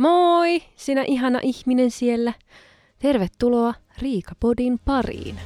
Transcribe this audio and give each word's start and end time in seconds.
Moi, 0.00 0.62
sinä 0.76 1.04
ihana 1.06 1.40
ihminen 1.42 1.90
siellä. 1.90 2.32
Tervetuloa 2.98 3.74
Riikapodin 3.98 4.78
pariin. 4.84 5.40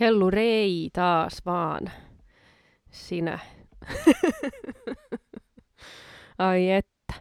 Hellu 0.00 0.30
rei 0.30 0.90
taas 0.92 1.42
vaan. 1.46 1.90
Sinä. 2.90 3.38
Ai 6.38 6.70
että. 6.70 7.14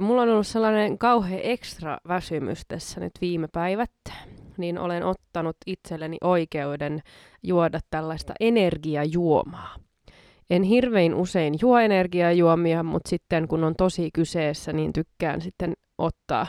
Mulla 0.00 0.22
on 0.22 0.28
ollut 0.28 0.46
sellainen 0.46 0.98
kauhean 0.98 1.40
ekstra 1.42 1.98
väsymys 2.08 2.62
tässä 2.68 3.00
nyt 3.00 3.12
viime 3.20 3.48
päivät, 3.52 3.90
niin 4.56 4.78
olen 4.78 5.04
ottanut 5.04 5.56
itselleni 5.66 6.16
oikeuden 6.20 7.00
juoda 7.42 7.80
tällaista 7.90 8.32
energiajuomaa. 8.40 9.76
En 10.50 10.62
hirvein 10.62 11.14
usein 11.14 11.54
juo 11.60 11.78
energiajuomia, 11.78 12.82
mutta 12.82 13.10
sitten 13.10 13.48
kun 13.48 13.64
on 13.64 13.74
tosi 13.76 14.10
kyseessä, 14.14 14.72
niin 14.72 14.92
tykkään 14.92 15.40
sitten 15.40 15.72
ottaa 15.98 16.46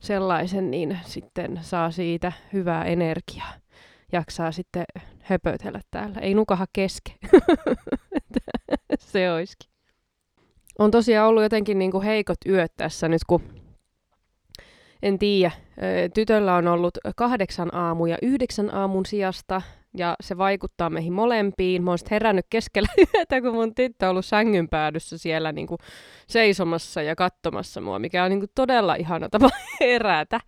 sellaisen, 0.00 0.70
niin 0.70 0.98
sitten 1.04 1.58
saa 1.62 1.90
siitä 1.90 2.32
hyvää 2.52 2.84
energiaa. 2.84 3.52
Jaksaa 4.12 4.52
sitten 4.52 4.84
höpötellä 5.22 5.80
täällä. 5.90 6.20
Ei 6.20 6.34
nukaha 6.34 6.66
keske. 6.72 7.14
Se 8.98 9.32
olisikin. 9.32 9.70
On 10.78 10.90
tosiaan 10.90 11.28
ollut 11.28 11.42
jotenkin 11.42 11.78
niin 11.78 11.90
kuin 11.90 12.04
heikot 12.04 12.38
yöt 12.46 12.72
tässä 12.76 13.08
nyt, 13.08 13.24
kun 13.26 13.42
en 15.04 15.18
tiedä. 15.18 15.50
Tytöllä 16.14 16.54
on 16.54 16.68
ollut 16.68 16.98
kahdeksan 17.16 17.74
aamuja 17.74 18.18
yhdeksän 18.22 18.74
aamun 18.74 19.06
sijasta, 19.06 19.62
ja 19.96 20.16
se 20.20 20.38
vaikuttaa 20.38 20.90
meihin 20.90 21.12
molempiin. 21.12 21.82
Mä 21.82 21.90
oon 21.90 21.98
herännyt 22.10 22.46
keskellä 22.50 22.88
yötä, 23.14 23.40
kun 23.40 23.54
mun 23.54 23.74
tyttö 23.74 24.06
on 24.06 24.10
ollut 24.10 24.24
sängyn 24.24 24.68
päädyssä 24.68 25.18
siellä 25.18 25.52
niin 25.52 25.66
kuin 25.66 25.78
seisomassa 26.26 27.02
ja 27.02 27.16
katsomassa 27.16 27.80
mua, 27.80 27.98
mikä 27.98 28.24
on 28.24 28.30
niin 28.30 28.40
kuin 28.40 28.50
todella 28.54 28.94
ihana 28.94 29.28
tapa 29.28 29.50
herätä. 29.80 30.40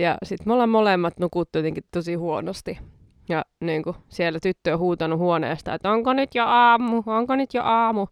Ja 0.00 0.18
sitten 0.22 0.48
me 0.48 0.52
ollaan 0.52 0.68
molemmat 0.68 1.18
nukuttu 1.18 1.58
jotenkin 1.58 1.84
tosi 1.92 2.14
huonosti. 2.14 2.78
Ja 3.28 3.44
niin 3.60 3.82
kuin 3.82 3.96
siellä 4.08 4.38
tyttö 4.42 4.72
on 4.72 4.78
huutanut 4.78 5.18
huoneesta, 5.18 5.74
että 5.74 5.90
onko 5.90 6.12
nyt 6.12 6.34
jo 6.34 6.44
aamu, 6.46 7.02
onko 7.06 7.36
nyt 7.36 7.54
jo 7.54 7.62
aamu. 7.62 8.06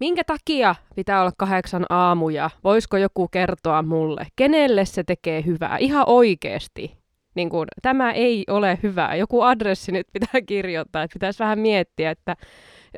Minkä 0.00 0.24
takia 0.24 0.74
pitää 0.96 1.20
olla 1.20 1.32
kahdeksan 1.38 1.86
aamuja? 1.90 2.50
Voisiko 2.64 2.96
joku 2.96 3.28
kertoa 3.28 3.82
mulle? 3.82 4.26
Kenelle 4.36 4.84
se 4.84 5.04
tekee 5.04 5.44
hyvää? 5.46 5.76
Ihan 5.78 6.04
oikeasti. 6.06 6.98
Niin 7.34 7.50
kun, 7.50 7.66
tämä 7.82 8.12
ei 8.12 8.44
ole 8.48 8.78
hyvää. 8.82 9.14
Joku 9.14 9.42
adressi 9.42 9.92
nyt 9.92 10.06
pitää 10.12 10.40
kirjoittaa, 10.46 11.02
että 11.02 11.14
pitäisi 11.14 11.38
vähän 11.38 11.58
miettiä, 11.58 12.10
että 12.10 12.36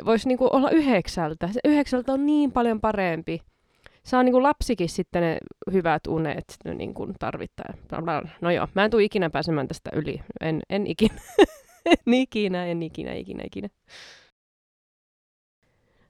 voisi 0.05 0.29
niin 0.29 0.39
olla 0.41 0.71
yhdeksältä. 0.71 1.49
Se 1.53 1.61
yhdeksältä 1.65 2.13
on 2.13 2.27
niin 2.27 2.53
paljon 2.53 2.81
parempi. 2.81 3.41
Saa 4.05 4.23
niin 4.23 4.43
lapsikin 4.43 4.89
sitten 4.89 5.23
ne 5.23 5.39
hyvät 5.73 6.07
unet 6.07 6.45
niin 6.75 6.95
kuin 6.95 7.15
tarvittaa. 7.19 7.75
No 8.41 8.51
joo, 8.51 8.69
mä 8.75 8.85
en 8.85 8.91
tule 8.91 9.05
ikinä 9.05 9.31
pääsemään 9.31 9.69
tästä 9.69 9.91
yli. 9.95 10.21
En, 10.41 10.61
en 10.71 10.87
ikinä. 10.87 11.15
en 11.87 12.15
ikinä, 12.15 12.67
en 12.67 12.83
ikinä, 12.83 13.13
ikinä, 13.13 13.43
ikinä. 13.47 13.69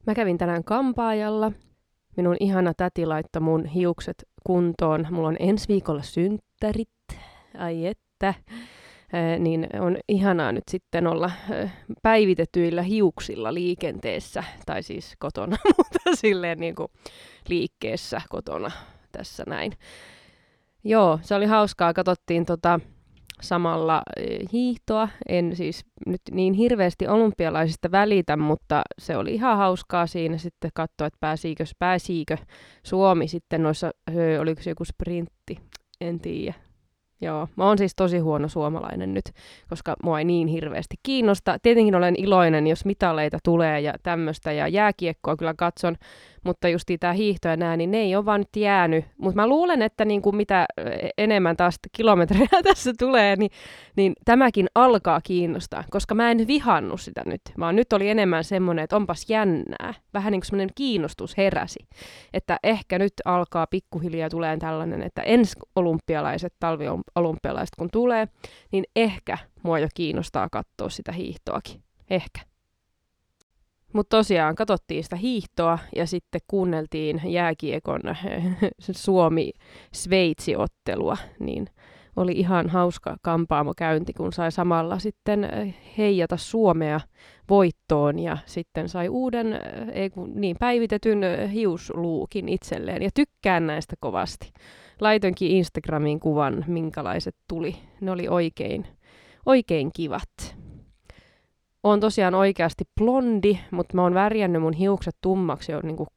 Mä 0.06 0.14
kävin 0.14 0.38
tänään 0.38 0.64
kampaajalla. 0.64 1.52
Minun 2.16 2.36
ihana 2.40 2.74
täti 2.74 3.06
laittoi 3.06 3.42
mun 3.42 3.64
hiukset 3.64 4.28
kuntoon. 4.46 5.06
Mulla 5.10 5.28
on 5.28 5.36
ensi 5.38 5.68
viikolla 5.68 6.02
synttärit. 6.02 6.88
Ai 7.58 7.86
että. 7.86 8.28
Äh, 8.28 9.38
niin 9.38 9.68
on 9.80 9.96
ihanaa 10.08 10.52
nyt 10.52 10.64
sitten 10.70 11.06
olla 11.06 11.30
päivitetyillä 12.02 12.82
hiuksilla 12.82 13.54
liikenteessä, 13.54 14.44
tai 14.66 14.82
siis 14.82 15.14
kotona, 15.18 15.56
mutta 15.76 15.98
silleen 16.14 16.58
niin 16.58 16.74
kuin 16.74 16.88
liikkeessä 17.48 18.20
kotona 18.28 18.70
tässä 19.12 19.44
näin. 19.46 19.72
Joo, 20.84 21.18
se 21.22 21.34
oli 21.34 21.46
hauskaa. 21.46 21.94
Katsottiin 21.94 22.46
tota, 22.46 22.80
samalla 23.42 24.02
eh, 24.16 24.38
hiihtoa. 24.52 25.08
En 25.28 25.56
siis 25.56 25.84
nyt 26.06 26.20
niin 26.30 26.54
hirveästi 26.54 27.08
olympialaisista 27.08 27.90
välitä, 27.90 28.36
mutta 28.36 28.82
se 28.98 29.16
oli 29.16 29.34
ihan 29.34 29.56
hauskaa 29.56 30.06
siinä 30.06 30.38
sitten 30.38 30.70
katsoa, 30.74 31.06
että 31.06 31.18
pääsiikö, 31.20 31.64
pääsiikö 31.78 32.36
Suomi 32.82 33.28
sitten 33.28 33.62
noissa, 33.62 33.90
oliko 34.40 34.62
se 34.62 34.70
joku 34.70 34.84
sprintti, 34.84 35.58
en 36.00 36.20
tiedä. 36.20 36.54
Joo, 37.20 37.48
mä 37.56 37.64
oon 37.64 37.78
siis 37.78 37.92
tosi 37.96 38.18
huono 38.18 38.48
suomalainen 38.48 39.14
nyt, 39.14 39.24
koska 39.68 39.96
mua 40.02 40.18
ei 40.18 40.24
niin 40.24 40.48
hirveästi 40.48 40.96
kiinnosta. 41.02 41.58
Tietenkin 41.62 41.94
olen 41.94 42.14
iloinen, 42.18 42.66
jos 42.66 42.84
mitaleita 42.84 43.38
tulee 43.44 43.80
ja 43.80 43.94
tämmöistä, 44.02 44.52
ja 44.52 44.68
jääkiekkoa 44.68 45.36
kyllä 45.36 45.54
katson, 45.54 45.96
mutta 46.46 46.68
just 46.68 46.88
tämä 47.00 47.12
hiihto 47.12 47.48
ja 47.48 47.56
nää, 47.56 47.76
niin 47.76 47.90
ne 47.90 47.98
ei 47.98 48.16
ole 48.16 48.24
vaan 48.24 48.40
nyt 48.40 48.56
jäänyt. 48.56 49.04
Mutta 49.18 49.36
mä 49.36 49.46
luulen, 49.46 49.82
että 49.82 50.04
niin 50.04 50.22
kuin 50.22 50.36
mitä 50.36 50.66
enemmän 51.18 51.56
taas 51.56 51.78
kilometrejä 51.96 52.48
tässä 52.64 52.92
tulee, 52.98 53.36
niin, 53.36 53.50
niin 53.96 54.12
tämäkin 54.24 54.66
alkaa 54.74 55.20
kiinnostaa, 55.20 55.84
koska 55.90 56.14
mä 56.14 56.30
en 56.30 56.46
vihannut 56.46 57.00
sitä 57.00 57.22
nyt, 57.26 57.40
vaan 57.58 57.76
nyt 57.76 57.92
oli 57.92 58.08
enemmän 58.08 58.44
semmoinen, 58.44 58.82
että 58.82 58.96
onpas 58.96 59.30
jännää. 59.30 59.94
Vähän 60.14 60.30
niin 60.30 60.40
kuin 60.40 60.46
semmoinen 60.46 60.74
kiinnostus 60.74 61.36
heräsi, 61.36 61.86
että 62.32 62.58
ehkä 62.62 62.98
nyt 62.98 63.12
alkaa 63.24 63.66
pikkuhiljaa 63.66 64.30
tulee 64.30 64.56
tällainen, 64.56 65.02
että 65.02 65.22
ensi 65.22 65.56
olympialaiset, 65.76 66.54
talviolympialaiset 66.60 67.76
kun 67.78 67.90
tulee, 67.92 68.28
niin 68.72 68.84
ehkä 68.96 69.38
mua 69.62 69.78
jo 69.78 69.88
kiinnostaa 69.94 70.48
katsoa 70.52 70.88
sitä 70.88 71.12
hiihtoakin. 71.12 71.82
Ehkä. 72.10 72.55
Mutta 73.92 74.16
tosiaan 74.16 74.54
katsottiin 74.54 75.04
sitä 75.04 75.16
hiihtoa 75.16 75.78
ja 75.96 76.06
sitten 76.06 76.40
kuunneltiin 76.48 77.20
jääkiekon 77.24 78.00
Suomi-Sveitsi-ottelua, 78.80 81.16
niin 81.40 81.66
oli 82.16 82.32
ihan 82.32 82.68
hauska 82.68 83.16
kampaamo 83.22 83.72
käynti, 83.76 84.12
kun 84.12 84.32
sai 84.32 84.52
samalla 84.52 84.98
sitten 84.98 85.44
eh, 85.44 85.74
heijata 85.98 86.36
Suomea 86.36 87.00
voittoon 87.48 88.18
ja 88.18 88.38
sitten 88.46 88.88
sai 88.88 89.08
uuden, 89.08 89.52
eh, 89.52 89.60
ei 89.92 90.10
kun, 90.10 90.32
niin, 90.34 90.56
päivitetyn 90.60 91.24
eh, 91.24 91.52
hiusluukin 91.52 92.48
itselleen 92.48 93.02
ja 93.02 93.10
tykkään 93.14 93.66
näistä 93.66 93.96
kovasti. 94.00 94.52
Laitoinkin 95.00 95.50
Instagramiin 95.50 96.20
kuvan, 96.20 96.64
minkälaiset 96.66 97.36
tuli. 97.48 97.76
Ne 98.00 98.10
oli 98.10 98.28
oikein, 98.28 98.86
oikein 99.46 99.92
kivat. 99.92 100.56
Oon 101.86 102.00
tosiaan 102.00 102.34
oikeasti 102.34 102.84
blondi, 103.00 103.58
mutta 103.70 103.94
mä 103.94 104.02
oon 104.02 104.14
värjännyt 104.14 104.62
mun 104.62 104.72
hiukset 104.72 105.16
tummaksi 105.20 105.72
jo 105.72 105.80
niin 105.82 105.96
kuin 105.96 106.08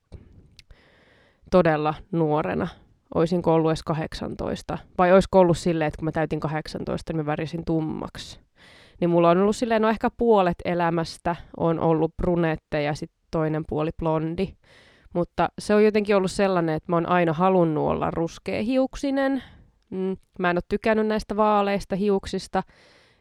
todella 1.52 1.94
nuorena. 2.12 2.68
Oisin 3.16 3.42
ollut 3.46 3.70
edes 3.70 3.84
18. 3.84 4.78
Vai 4.98 5.14
olisiko 5.14 5.40
ollut 5.40 5.58
silleen, 5.58 5.88
että 5.88 5.98
kun 5.98 6.06
mä 6.06 6.12
täytin 6.12 6.40
18, 6.40 7.14
niin 7.14 7.18
mä 7.18 7.26
värjäsin 7.26 7.66
tummaksi. 7.66 8.40
Niin 9.00 9.10
mulla 9.10 9.30
on 9.30 9.38
ollut 9.38 9.56
silleen, 9.56 9.82
no 9.82 9.90
ehkä 9.90 10.10
puolet 10.18 10.56
elämästä 10.66 11.36
on 11.58 11.80
ollut 11.80 12.18
brunette 12.18 12.82
ja 12.82 12.94
sitten 12.94 13.20
toinen 13.32 13.64
puoli 13.70 13.92
blondi. 14.00 14.48
Mutta 15.14 15.50
se 15.60 15.76
on 15.76 15.86
jotenkin 15.86 16.16
ollut 16.16 16.32
sellainen, 16.32 16.76
että 16.76 16.92
mä 16.92 16.96
oon 16.96 17.10
aina 17.10 17.34
halunnut 17.34 17.90
olla 17.90 18.12
ruskeahiuksinen. 18.12 19.44
Mm, 19.90 20.18
mä 20.40 20.50
en 20.50 20.58
ole 20.58 20.64
tykännyt 20.70 21.08
näistä 21.08 21.36
vaaleista 21.36 21.96
hiuksista. 21.96 22.64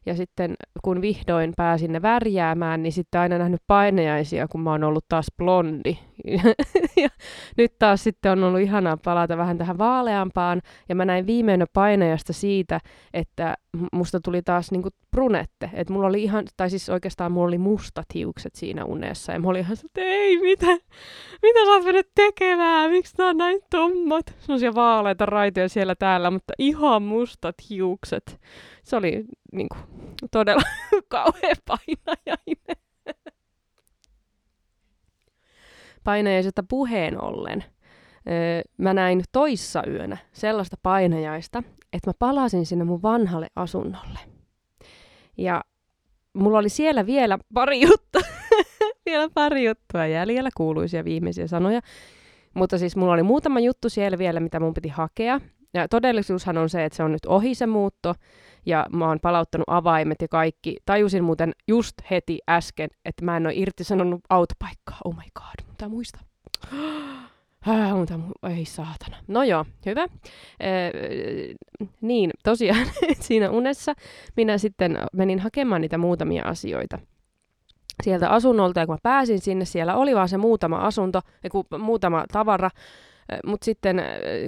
Ja 0.09 0.17
sitten 0.17 0.55
kun 0.85 1.01
vihdoin 1.01 1.53
pääsin 1.57 1.93
ne 1.93 2.03
värjäämään, 2.03 2.83
niin 2.83 2.93
sitten 2.93 3.21
aina 3.21 3.39
nähnyt 3.39 3.63
painejaisia, 3.67 4.49
kun 4.49 4.61
mä 4.61 4.71
oon 4.71 4.85
ollut 4.85 5.05
taas 5.09 5.27
blondi. 5.37 5.99
ja 7.03 7.09
nyt 7.57 7.79
taas 7.79 8.05
sitten 8.05 8.33
on 8.33 8.45
ollut 8.45 8.61
ihanaa 8.61 8.97
palata 8.97 9.37
vähän 9.37 9.59
tähän 9.59 9.79
vaaleampaan. 9.79 10.63
Ja 10.89 10.95
mä 10.95 11.05
näin 11.05 11.27
viimeinen 11.27 11.67
painajasta 11.73 12.33
siitä, 12.33 12.81
että 13.15 13.55
musta 13.93 14.21
tuli 14.21 14.43
taas 14.43 14.71
niinku 14.71 14.89
brunette. 15.11 15.71
Että 15.73 15.93
mulla 15.93 16.07
oli 16.07 16.23
ihan, 16.23 16.45
tai 16.57 16.71
siis 16.71 16.89
oikeastaan 16.89 17.33
mulla 17.33 17.49
oli 17.49 17.59
mustat 17.59 18.07
hiukset 18.15 18.55
siinä 18.55 18.85
unessa. 18.85 19.33
Ja 19.33 19.41
mä 19.41 19.49
olin 19.49 19.61
ihan 19.61 19.77
että 19.85 20.01
ei, 20.01 20.39
mitä, 20.41 20.67
mitä 21.43 21.65
sä 21.65 21.71
oot 21.71 21.85
mennyt 21.85 22.11
tekemään? 22.15 22.91
Miksi 22.91 23.15
tää 23.17 23.27
on 23.27 23.37
näin 23.37 23.61
tummat? 23.71 24.35
Sellaisia 24.39 24.75
vaaleita 24.75 25.27
raitoja 25.27 25.69
siellä 25.69 25.95
täällä, 25.95 26.31
mutta 26.31 26.53
ihan 26.59 27.03
mustat 27.03 27.57
hiukset. 27.71 28.41
Se 28.89 28.97
oli 28.97 29.25
niinku, 29.53 29.77
todella 30.31 30.63
kauhean 31.09 31.57
painajainen. 31.67 32.77
Painajaisesta 36.05 36.63
puheen 36.63 37.25
ollen. 37.25 37.65
Öö, 38.29 38.63
mä 38.77 38.95
näin 38.95 39.23
toissa 39.33 39.83
yönä 39.87 40.17
sellaista 40.33 40.77
painajaista, 40.83 41.63
että 41.93 42.11
mä 42.11 42.13
palasin 42.19 42.67
sinne 42.67 42.85
mun 42.85 43.03
vanhalle 43.03 43.47
asunnolle. 43.57 44.19
Ja 45.37 45.65
mulla 46.33 46.59
oli 46.59 46.69
siellä 46.69 47.07
vielä 47.07 47.39
pari 47.55 47.81
juttua, 47.89 48.23
vielä 49.07 49.29
pari 49.35 49.65
juttua 49.65 50.07
jäljellä, 50.07 50.51
kuuluisia 50.57 51.05
viimeisiä 51.05 51.47
sanoja. 51.47 51.81
Mutta 52.55 52.79
siis 52.79 52.97
mulla 52.97 53.13
oli 53.13 53.23
muutama 53.23 53.61
juttu 53.61 53.89
siellä 53.89 54.19
vielä, 54.19 54.41
mitä 54.41 54.61
mun 54.61 54.75
piti 54.75 54.89
hakea. 54.89 55.41
Ja 55.75 55.89
todellisuushan 55.89 56.59
on 56.59 56.69
se, 56.69 56.85
että 56.85 56.97
se 56.97 57.03
on 57.03 57.13
nyt 57.13 57.27
ohi 57.27 57.55
se 57.55 57.67
muutto, 57.67 58.15
ja 58.67 58.87
mä 58.93 59.09
oon 59.09 59.19
palauttanut 59.23 59.65
avaimet 59.67 60.23
ja 60.23 60.29
kaikki. 60.29 60.77
Tajusin 60.85 61.25
muuten 61.25 61.53
just 61.69 61.95
heti 62.11 62.39
äsken, 62.51 62.91
että 63.05 63.25
mä 63.25 63.37
en 63.37 63.47
ole 63.47 63.55
irtisanonut 63.55 64.21
autopaikkaa. 64.31 64.99
Oh 65.05 65.15
my 65.15 65.23
god, 65.35 65.67
mutta 65.69 65.89
muista. 65.89 66.19
Mutta 67.97 68.21
ei 68.51 68.65
saatana. 68.65 69.17
No 69.27 69.43
joo, 69.43 69.65
hyvä. 69.87 70.07
Ee, 70.61 70.93
niin, 72.01 72.31
tosiaan 72.45 72.87
siinä 73.21 73.51
unessa 73.51 73.95
minä 74.37 74.59
sitten 74.59 74.99
menin 75.13 75.39
hakemaan 75.39 75.81
niitä 75.81 75.99
muutamia 75.99 76.45
asioita 76.45 76.99
sieltä 78.03 78.31
asunnolta, 78.31 78.81
ja 78.81 78.87
kun 78.87 78.95
mä 78.95 78.99
pääsin 79.03 79.41
sinne, 79.41 79.65
siellä 79.65 79.97
oli 79.97 80.15
vaan 80.15 80.29
se 80.29 80.39
muutama 80.39 80.77
asunto, 80.77 81.21
muutama 81.79 82.25
tavara, 82.33 82.71
mutta 83.47 83.65
sitten 83.65 84.03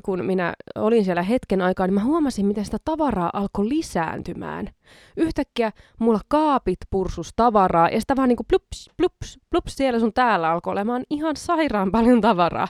kun 0.05 0.25
minä 0.25 0.55
olin 0.75 1.05
siellä 1.05 1.23
hetken 1.23 1.63
aikaa, 1.63 1.87
niin 1.87 1.95
mä 1.95 2.05
huomasin, 2.05 2.47
miten 2.47 2.65
sitä 2.65 2.79
tavaraa 2.85 3.31
alkoi 3.33 3.69
lisääntymään. 3.69 4.69
Yhtäkkiä 5.17 5.73
mulla 5.99 6.21
kaapit 6.29 6.79
pursus 6.91 7.33
tavaraa 7.37 7.89
ja 7.89 8.01
sitä 8.01 8.17
vaan 8.17 8.29
niin 8.29 8.37
kuin 8.37 8.47
plups, 8.47 8.91
plups, 8.97 9.39
plups 9.51 9.77
siellä 9.77 10.01
sun 10.01 10.13
täällä 10.13 10.51
alkoi 10.51 10.73
olemaan 10.73 11.03
ihan 11.11 11.37
sairaan 11.37 11.91
paljon 11.93 12.21
tavaraa. 12.21 12.69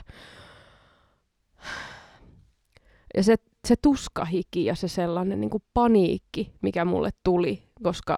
Ja 3.15 3.23
se, 3.23 3.35
se 3.67 3.75
tuskahiki 3.81 4.65
ja 4.65 4.75
se 4.75 4.87
sellainen 4.87 5.41
niin 5.41 5.49
kuin 5.49 5.63
paniikki, 5.73 6.51
mikä 6.61 6.85
mulle 6.85 7.09
tuli, 7.23 7.63
koska 7.83 8.17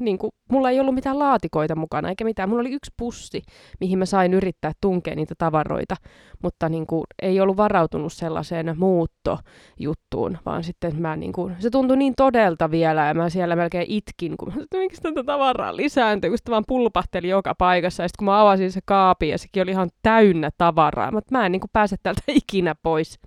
niin 0.00 0.18
kuin, 0.18 0.30
mulla 0.50 0.70
ei 0.70 0.80
ollut 0.80 0.94
mitään 0.94 1.18
laatikoita 1.18 1.76
mukana 1.76 2.08
eikä 2.08 2.24
mitään. 2.24 2.48
Mulla 2.48 2.60
oli 2.60 2.72
yksi 2.72 2.90
pussi, 2.96 3.42
mihin 3.80 3.98
mä 3.98 4.06
sain 4.06 4.34
yrittää 4.34 4.72
tunkea 4.80 5.14
niitä 5.14 5.34
tavaroita, 5.38 5.96
mutta 6.42 6.68
niin 6.68 6.86
kuin, 6.86 7.04
ei 7.22 7.40
ollut 7.40 7.56
varautunut 7.56 8.12
sellaiseen 8.12 8.74
muuttojuttuun, 8.78 10.38
vaan 10.46 10.64
sitten 10.64 11.02
mä, 11.02 11.16
niin 11.16 11.32
kuin, 11.32 11.56
se 11.58 11.70
tuntui 11.70 11.96
niin 11.96 12.14
todelta 12.16 12.70
vielä 12.70 13.06
ja 13.06 13.14
mä 13.14 13.28
siellä 13.28 13.56
melkein 13.56 13.86
itkin, 13.88 14.36
kun 14.36 14.52
mä 14.54 14.62
että 14.62 14.78
miksi 14.78 15.02
tätä 15.02 15.24
tavaraa 15.24 15.76
lisääntyy, 15.76 16.30
kun 16.30 16.38
sitä 16.38 16.50
vaan 16.50 16.64
pulpahteli 16.68 17.28
joka 17.28 17.54
paikassa. 17.58 18.02
Ja 18.02 18.08
sitten 18.08 18.18
kun 18.18 18.26
mä 18.26 18.40
avasin 18.40 18.72
se 18.72 18.80
kaapi 18.84 19.28
ja 19.28 19.38
sekin 19.38 19.62
oli 19.62 19.70
ihan 19.70 19.90
täynnä 20.02 20.50
tavaraa, 20.58 21.12
mutta 21.12 21.38
mä 21.38 21.46
en 21.46 21.52
niin 21.52 21.60
kuin, 21.60 21.70
pääse 21.72 21.96
täältä 22.02 22.22
ikinä 22.44 22.74
pois. 22.82 23.18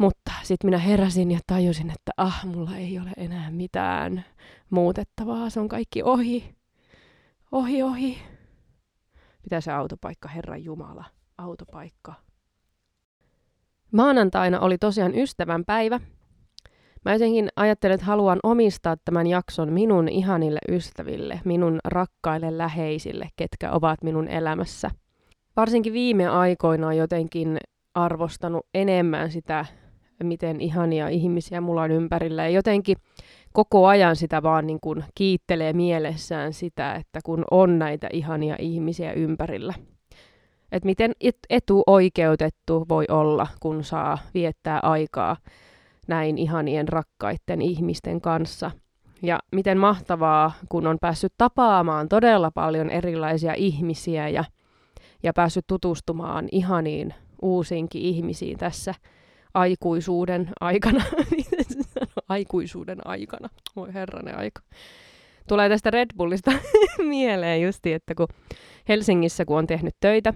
Mutta 0.00 0.32
sitten 0.42 0.68
minä 0.68 0.78
heräsin 0.78 1.30
ja 1.30 1.38
tajusin, 1.46 1.90
että 1.90 2.12
ah, 2.16 2.44
mulla 2.44 2.76
ei 2.76 2.98
ole 2.98 3.10
enää 3.16 3.50
mitään 3.50 4.24
muutettavaa, 4.70 5.50
se 5.50 5.60
on 5.60 5.68
kaikki 5.68 6.02
ohi. 6.02 6.54
Ohi, 7.52 7.82
ohi. 7.82 8.18
Mitä 9.42 9.60
se 9.60 9.72
autopaikka, 9.72 10.28
Herran 10.28 10.64
Jumala, 10.64 11.04
autopaikka. 11.38 12.14
Maanantaina 13.92 14.60
oli 14.60 14.78
tosiaan 14.78 15.14
ystävän 15.14 15.64
päivä. 15.64 16.00
Mä 17.04 17.12
jotenkin 17.12 17.48
ajattelin, 17.56 17.94
että 17.94 18.06
haluan 18.06 18.38
omistaa 18.42 18.96
tämän 19.04 19.26
jakson 19.26 19.72
minun 19.72 20.08
ihanille 20.08 20.60
ystäville, 20.68 21.40
minun 21.44 21.78
rakkaille 21.84 22.58
läheisille, 22.58 23.28
ketkä 23.36 23.72
ovat 23.72 24.02
minun 24.02 24.28
elämässä. 24.28 24.90
Varsinkin 25.56 25.92
viime 25.92 26.28
aikoina 26.28 26.86
on 26.86 26.96
jotenkin 26.96 27.58
arvostanut 27.94 28.66
enemmän 28.74 29.30
sitä 29.30 29.66
miten 30.24 30.60
ihania 30.60 31.08
ihmisiä 31.08 31.60
mulla 31.60 31.82
on 31.82 31.90
ympärillä. 31.90 32.42
Ja 32.42 32.50
jotenkin 32.50 32.96
koko 33.52 33.86
ajan 33.86 34.16
sitä 34.16 34.42
vaan 34.42 34.66
niin 34.66 34.80
kuin 34.80 35.04
kiittelee 35.14 35.72
mielessään 35.72 36.52
sitä, 36.52 36.94
että 36.94 37.20
kun 37.24 37.44
on 37.50 37.78
näitä 37.78 38.08
ihania 38.12 38.56
ihmisiä 38.58 39.12
ympärillä. 39.12 39.74
Että 40.72 40.86
miten 40.86 41.12
etuoikeutettu 41.50 42.86
voi 42.88 43.04
olla, 43.08 43.46
kun 43.60 43.84
saa 43.84 44.18
viettää 44.34 44.80
aikaa 44.82 45.36
näin 46.08 46.38
ihanien 46.38 46.88
rakkaiden 46.88 47.62
ihmisten 47.62 48.20
kanssa. 48.20 48.70
Ja 49.22 49.38
miten 49.52 49.78
mahtavaa, 49.78 50.52
kun 50.68 50.86
on 50.86 50.96
päässyt 51.00 51.32
tapaamaan 51.38 52.08
todella 52.08 52.50
paljon 52.50 52.90
erilaisia 52.90 53.54
ihmisiä 53.54 54.28
ja, 54.28 54.44
ja 55.22 55.32
päässyt 55.32 55.66
tutustumaan 55.66 56.48
ihaniin 56.52 57.14
uusiinkin 57.42 58.02
ihmisiin 58.02 58.58
tässä 58.58 58.94
aikuisuuden 59.54 60.50
aikana. 60.60 61.04
aikuisuuden 62.28 62.98
aikana. 63.04 63.48
Voi 63.76 63.94
herranen 63.94 64.38
aika. 64.38 64.62
Tulee 65.48 65.68
tästä 65.68 65.90
Red 65.90 66.10
Bullista 66.16 66.52
mieleen 67.08 67.62
justi, 67.62 67.92
että 67.92 68.14
kun 68.14 68.28
Helsingissä 68.88 69.44
kun 69.44 69.58
on 69.58 69.66
tehnyt 69.66 69.96
töitä, 70.00 70.34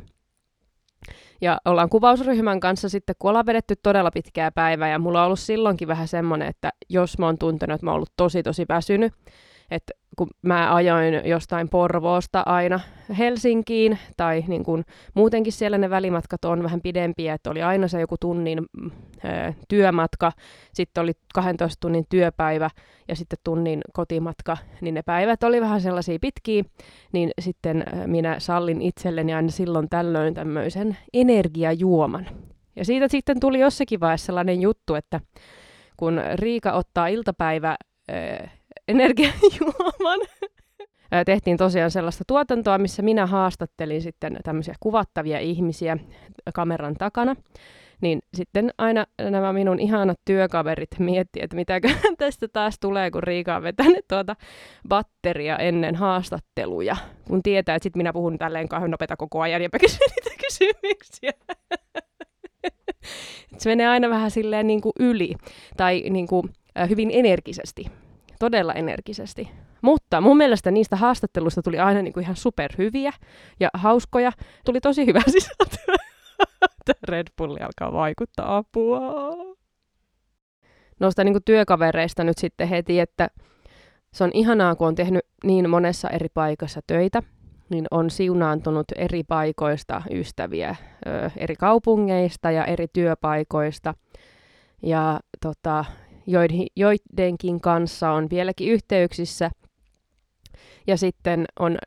ja 1.40 1.58
ollaan 1.64 1.88
kuvausryhmän 1.88 2.60
kanssa 2.60 2.88
sitten, 2.88 3.16
kun 3.18 3.28
ollaan 3.28 3.46
vedetty 3.46 3.74
todella 3.82 4.10
pitkää 4.10 4.50
päivää, 4.50 4.88
ja 4.88 4.98
mulla 4.98 5.20
on 5.20 5.26
ollut 5.26 5.40
silloinkin 5.40 5.88
vähän 5.88 6.08
semmoinen, 6.08 6.48
että 6.48 6.72
jos 6.88 7.18
mä 7.18 7.26
oon 7.26 7.38
tuntenut, 7.38 7.74
että 7.74 7.86
mä 7.86 7.90
oon 7.90 7.96
ollut 7.96 8.12
tosi 8.16 8.42
tosi 8.42 8.64
väsynyt, 8.68 9.12
että 9.70 9.92
kun 10.16 10.28
mä 10.42 10.74
ajoin 10.74 11.14
jostain 11.24 11.68
Porvoosta 11.68 12.42
aina 12.46 12.80
Helsinkiin, 13.18 13.98
tai 14.16 14.44
niin 14.48 14.64
kun, 14.64 14.84
muutenkin 15.14 15.52
siellä 15.52 15.78
ne 15.78 15.90
välimatkat 15.90 16.44
on 16.44 16.62
vähän 16.62 16.80
pidempiä, 16.80 17.34
että 17.34 17.50
oli 17.50 17.62
aina 17.62 17.88
se 17.88 18.00
joku 18.00 18.16
tunnin 18.20 18.58
ö, 19.24 19.52
työmatka, 19.68 20.32
sitten 20.72 21.02
oli 21.02 21.12
12 21.34 21.80
tunnin 21.80 22.04
työpäivä 22.08 22.70
ja 23.08 23.16
sitten 23.16 23.38
tunnin 23.44 23.80
kotimatka, 23.92 24.56
niin 24.80 24.94
ne 24.94 25.02
päivät 25.02 25.42
oli 25.42 25.60
vähän 25.60 25.80
sellaisia 25.80 26.18
pitkiä, 26.20 26.64
niin 27.12 27.30
sitten 27.40 27.84
minä 28.06 28.40
sallin 28.40 28.82
itselleni 28.82 29.34
aina 29.34 29.50
silloin 29.50 29.88
tällöin 29.88 30.34
tämmöisen 30.34 30.96
energiajuoman. 31.12 32.26
Ja 32.76 32.84
siitä 32.84 33.08
sitten 33.08 33.40
tuli 33.40 33.60
jossakin 33.60 34.00
vaiheessa 34.00 34.26
sellainen 34.26 34.60
juttu, 34.60 34.94
että 34.94 35.20
kun 35.96 36.20
Riika 36.34 36.72
ottaa 36.72 37.06
iltapäivä 37.06 37.76
energiajuoman. 38.88 40.20
Tehtiin 41.26 41.56
tosiaan 41.56 41.90
sellaista 41.90 42.24
tuotantoa, 42.26 42.78
missä 42.78 43.02
minä 43.02 43.26
haastattelin 43.26 44.02
sitten 44.02 44.36
tämmöisiä 44.44 44.74
kuvattavia 44.80 45.38
ihmisiä 45.38 45.96
kameran 46.54 46.94
takana. 46.94 47.36
Niin 48.00 48.18
sitten 48.34 48.70
aina 48.78 49.06
nämä 49.30 49.52
minun 49.52 49.80
ihanat 49.80 50.20
työkaverit 50.24 50.88
miettii, 50.98 51.42
että 51.42 51.56
mitä 51.56 51.80
tästä 52.18 52.48
taas 52.48 52.78
tulee, 52.80 53.10
kun 53.10 53.22
Riika 53.22 53.56
on 53.56 53.62
vetänyt 53.62 54.04
tuota 54.08 54.36
batteria 54.88 55.58
ennen 55.58 55.94
haastatteluja. 55.94 56.96
Kun 57.28 57.42
tietää, 57.42 57.74
että 57.74 57.82
sitten 57.84 58.00
minä 58.00 58.12
puhun 58.12 58.38
tälleen 58.38 58.68
kauhean 58.68 58.90
nopeita 58.90 59.16
koko 59.16 59.40
ajan 59.40 59.62
ja 59.62 59.68
kysyn 59.80 60.08
niitä 60.16 60.30
kysymyksiä. 60.46 61.32
se 63.58 63.70
menee 63.70 63.86
aina 63.86 64.10
vähän 64.10 64.30
silleen 64.30 64.66
niin 64.66 64.80
kuin 64.80 64.92
yli 65.00 65.34
tai 65.76 66.04
niin 66.10 66.26
kuin, 66.26 66.48
hyvin 66.88 67.10
energisesti 67.12 67.86
todella 68.38 68.72
energisesti. 68.72 69.50
Mutta 69.82 70.20
mun 70.20 70.36
mielestä 70.36 70.70
niistä 70.70 70.96
haastatteluista 70.96 71.62
tuli 71.62 71.78
aina 71.78 72.02
niin 72.02 72.12
kuin 72.12 72.24
ihan 72.24 72.36
superhyviä 72.36 73.12
ja 73.60 73.68
hauskoja. 73.74 74.32
Tuli 74.64 74.80
tosi 74.80 75.06
hyvä 75.06 75.20
sisältö. 75.32 75.76
Red 77.08 77.26
Bulli 77.36 77.60
alkaa 77.60 77.92
vaikuttaa 77.92 78.56
apua. 78.56 79.00
Noista 81.00 81.24
niin 81.24 81.34
kuin 81.34 81.44
työkavereista 81.44 82.24
nyt 82.24 82.38
sitten 82.38 82.68
heti, 82.68 83.00
että 83.00 83.28
se 84.12 84.24
on 84.24 84.30
ihanaa, 84.34 84.74
kun 84.74 84.86
on 84.86 84.94
tehnyt 84.94 85.26
niin 85.44 85.70
monessa 85.70 86.10
eri 86.10 86.28
paikassa 86.34 86.80
töitä, 86.86 87.22
niin 87.70 87.86
on 87.90 88.10
siunaantunut 88.10 88.86
eri 88.96 89.22
paikoista 89.24 90.02
ystäviä, 90.10 90.76
eri 91.36 91.56
kaupungeista 91.56 92.50
ja 92.50 92.64
eri 92.64 92.86
työpaikoista. 92.92 93.94
Ja 94.82 95.20
tota, 95.40 95.84
joidenkin 96.76 97.60
kanssa 97.60 98.10
on 98.10 98.30
vieläkin 98.30 98.68
yhteyksissä. 98.68 99.50
Ja 100.86 100.96
sitten 100.96 101.44
on 101.58 101.78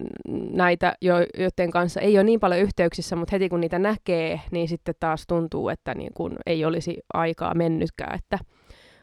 näitä, 0.51 0.95
joiden 1.01 1.71
kanssa 1.71 2.01
ei 2.01 2.17
ole 2.17 2.23
niin 2.23 2.39
paljon 2.39 2.61
yhteyksissä, 2.61 3.15
mutta 3.15 3.31
heti 3.31 3.49
kun 3.49 3.61
niitä 3.61 3.79
näkee, 3.79 4.41
niin 4.51 4.67
sitten 4.67 4.95
taas 4.99 5.23
tuntuu, 5.27 5.69
että 5.69 5.95
niin 5.95 6.13
kun 6.13 6.37
ei 6.45 6.65
olisi 6.65 6.97
aikaa 7.13 7.53
mennytkään, 7.53 8.15
että 8.15 8.39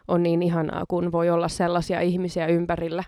on 0.08 0.22
niin 0.22 0.42
ihanaa, 0.42 0.84
kun 0.88 1.12
voi 1.12 1.30
olla 1.30 1.48
sellaisia 1.48 2.00
ihmisiä 2.00 2.46
ympärillä. 2.46 3.04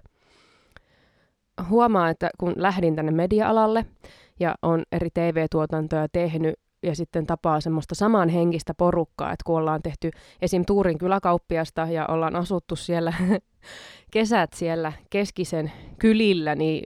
Huomaa, 1.69 2.11
että 2.11 2.31
kun 2.39 2.53
lähdin 2.57 2.97
tänne 2.97 3.13
media-alalle 3.13 3.87
ja 4.41 4.55
on 4.63 4.83
eri 4.93 5.09
TV-tuotantoja 5.15 6.07
tehnyt, 6.13 6.55
ja 6.87 6.97
sitten 6.97 7.27
tapaa 7.27 7.61
semmoista 7.61 7.95
samanhenkistä 7.95 8.75
porukkaa, 8.75 9.33
että 9.33 9.43
kun 9.47 9.59
ollaan 9.59 9.83
tehty 9.83 10.11
esim. 10.43 10.65
Tuurin 10.67 10.99
kyläkauppiasta 10.99 11.87
ja 11.91 12.07
ollaan 12.07 12.37
asuttu 12.37 12.77
siellä 12.77 13.13
kesät 14.13 14.53
siellä 14.53 14.93
keskisen 15.11 15.73
kylillä, 15.99 16.55
niin 16.55 16.83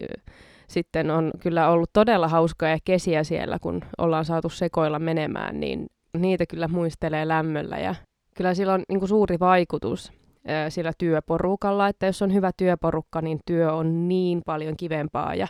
sitten 0.68 1.10
on 1.10 1.32
kyllä 1.40 1.70
ollut 1.70 1.90
todella 1.92 2.28
hauskaa 2.28 2.76
kesiä 2.84 3.24
siellä, 3.24 3.58
kun 3.58 3.82
ollaan 3.98 4.24
saatu 4.24 4.48
sekoilla 4.48 4.98
menemään, 4.98 5.60
niin 5.60 5.86
niitä 6.18 6.46
kyllä 6.46 6.68
muistelee 6.68 7.28
lämmöllä 7.28 7.78
ja 7.78 7.94
kyllä 8.36 8.54
sillä 8.54 8.74
on 8.74 8.82
niin 8.88 9.08
suuri 9.08 9.36
vaikutus 9.40 10.19
sillä 10.68 10.92
työporukalla, 10.98 11.88
että 11.88 12.06
jos 12.06 12.22
on 12.22 12.34
hyvä 12.34 12.50
työporukka, 12.56 13.20
niin 13.20 13.40
työ 13.46 13.72
on 13.72 14.08
niin 14.08 14.42
paljon 14.46 14.76
kivempaa 14.76 15.34
ja 15.34 15.48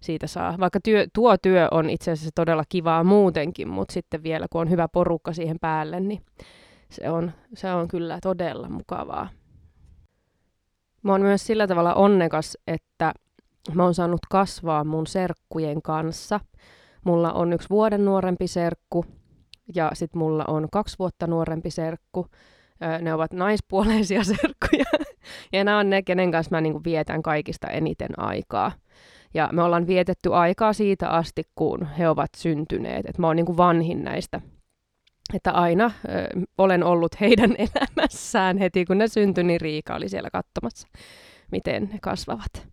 siitä 0.00 0.26
saa, 0.26 0.56
vaikka 0.60 0.80
työ, 0.80 1.06
tuo 1.12 1.36
työ 1.38 1.68
on 1.70 1.90
itse 1.90 2.10
asiassa 2.10 2.30
todella 2.34 2.64
kivaa 2.68 3.04
muutenkin, 3.04 3.68
mutta 3.68 3.92
sitten 3.92 4.22
vielä 4.22 4.46
kun 4.50 4.60
on 4.60 4.70
hyvä 4.70 4.88
porukka 4.88 5.32
siihen 5.32 5.56
päälle, 5.60 6.00
niin 6.00 6.22
se 6.90 7.10
on, 7.10 7.32
se 7.54 7.72
on 7.72 7.88
kyllä 7.88 8.18
todella 8.22 8.68
mukavaa. 8.68 9.28
Mä 11.02 11.12
oon 11.12 11.20
myös 11.20 11.46
sillä 11.46 11.66
tavalla 11.66 11.94
onnekas, 11.94 12.58
että 12.66 13.12
mä 13.74 13.84
oon 13.84 13.94
saanut 13.94 14.20
kasvaa 14.30 14.84
mun 14.84 15.06
serkkujen 15.06 15.82
kanssa. 15.82 16.40
Mulla 17.04 17.32
on 17.32 17.52
yksi 17.52 17.70
vuoden 17.70 18.04
nuorempi 18.04 18.46
serkku 18.46 19.04
ja 19.74 19.90
sitten 19.94 20.18
mulla 20.18 20.44
on 20.48 20.68
kaksi 20.72 20.98
vuotta 20.98 21.26
nuorempi 21.26 21.70
serkku. 21.70 22.26
Ne 23.00 23.14
ovat 23.14 23.32
naispuoleisia 23.32 24.24
serkkuja. 24.34 24.84
ja 25.52 25.64
nämä 25.64 25.78
on 25.78 25.90
ne, 25.90 26.02
kenen 26.02 26.32
kanssa 26.32 26.56
mä 26.56 26.60
niinku 26.60 26.80
vietän 26.84 27.22
kaikista 27.22 27.68
eniten 27.68 28.20
aikaa. 28.20 28.72
Ja 29.34 29.48
me 29.52 29.62
ollaan 29.62 29.86
vietetty 29.86 30.34
aikaa 30.34 30.72
siitä 30.72 31.08
asti, 31.08 31.42
kun 31.54 31.86
he 31.98 32.08
ovat 32.08 32.30
syntyneet. 32.36 33.06
Et 33.06 33.18
mä 33.18 33.26
oon 33.26 33.36
niinku 33.36 33.56
vanhin 33.56 34.04
näistä. 34.04 34.40
Että 35.34 35.50
aina 35.50 35.84
ö, 35.84 36.40
olen 36.58 36.84
ollut 36.84 37.20
heidän 37.20 37.54
elämässään 37.68 38.58
heti, 38.58 38.84
kun 38.84 38.98
ne 38.98 39.08
syntyi, 39.08 39.44
niin 39.44 39.60
Riika 39.60 39.94
oli 39.94 40.08
siellä 40.08 40.30
katsomassa, 40.30 40.88
miten 41.52 41.88
ne 41.92 41.98
kasvavat. 42.02 42.68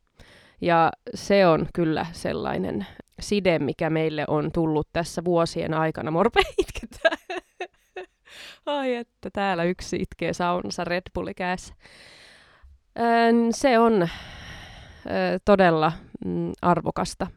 Ja 0.62 0.92
se 1.16 1.48
on 1.48 1.68
kyllä 1.74 2.06
sellainen 2.12 2.88
side, 3.20 3.60
mikä 3.60 3.90
meille 3.90 4.26
on 4.28 4.52
tullut 4.52 4.88
tässä 4.94 5.24
vuosien 5.26 5.74
aikana. 5.74 6.12
Morpe 6.12 6.42
itketään. 6.62 7.18
Ai 8.66 8.96
että 8.96 9.30
täällä 9.34 9.64
yksi 9.64 9.96
itkee 9.96 10.34
saunassa 10.34 10.84
Red 10.84 11.04
Bulli 11.14 11.34
kädessä. 11.34 11.74
Se 13.52 13.80
on 13.80 14.10
todella 15.46 15.92
mm, 16.26 16.52
arvokasta 16.62 17.28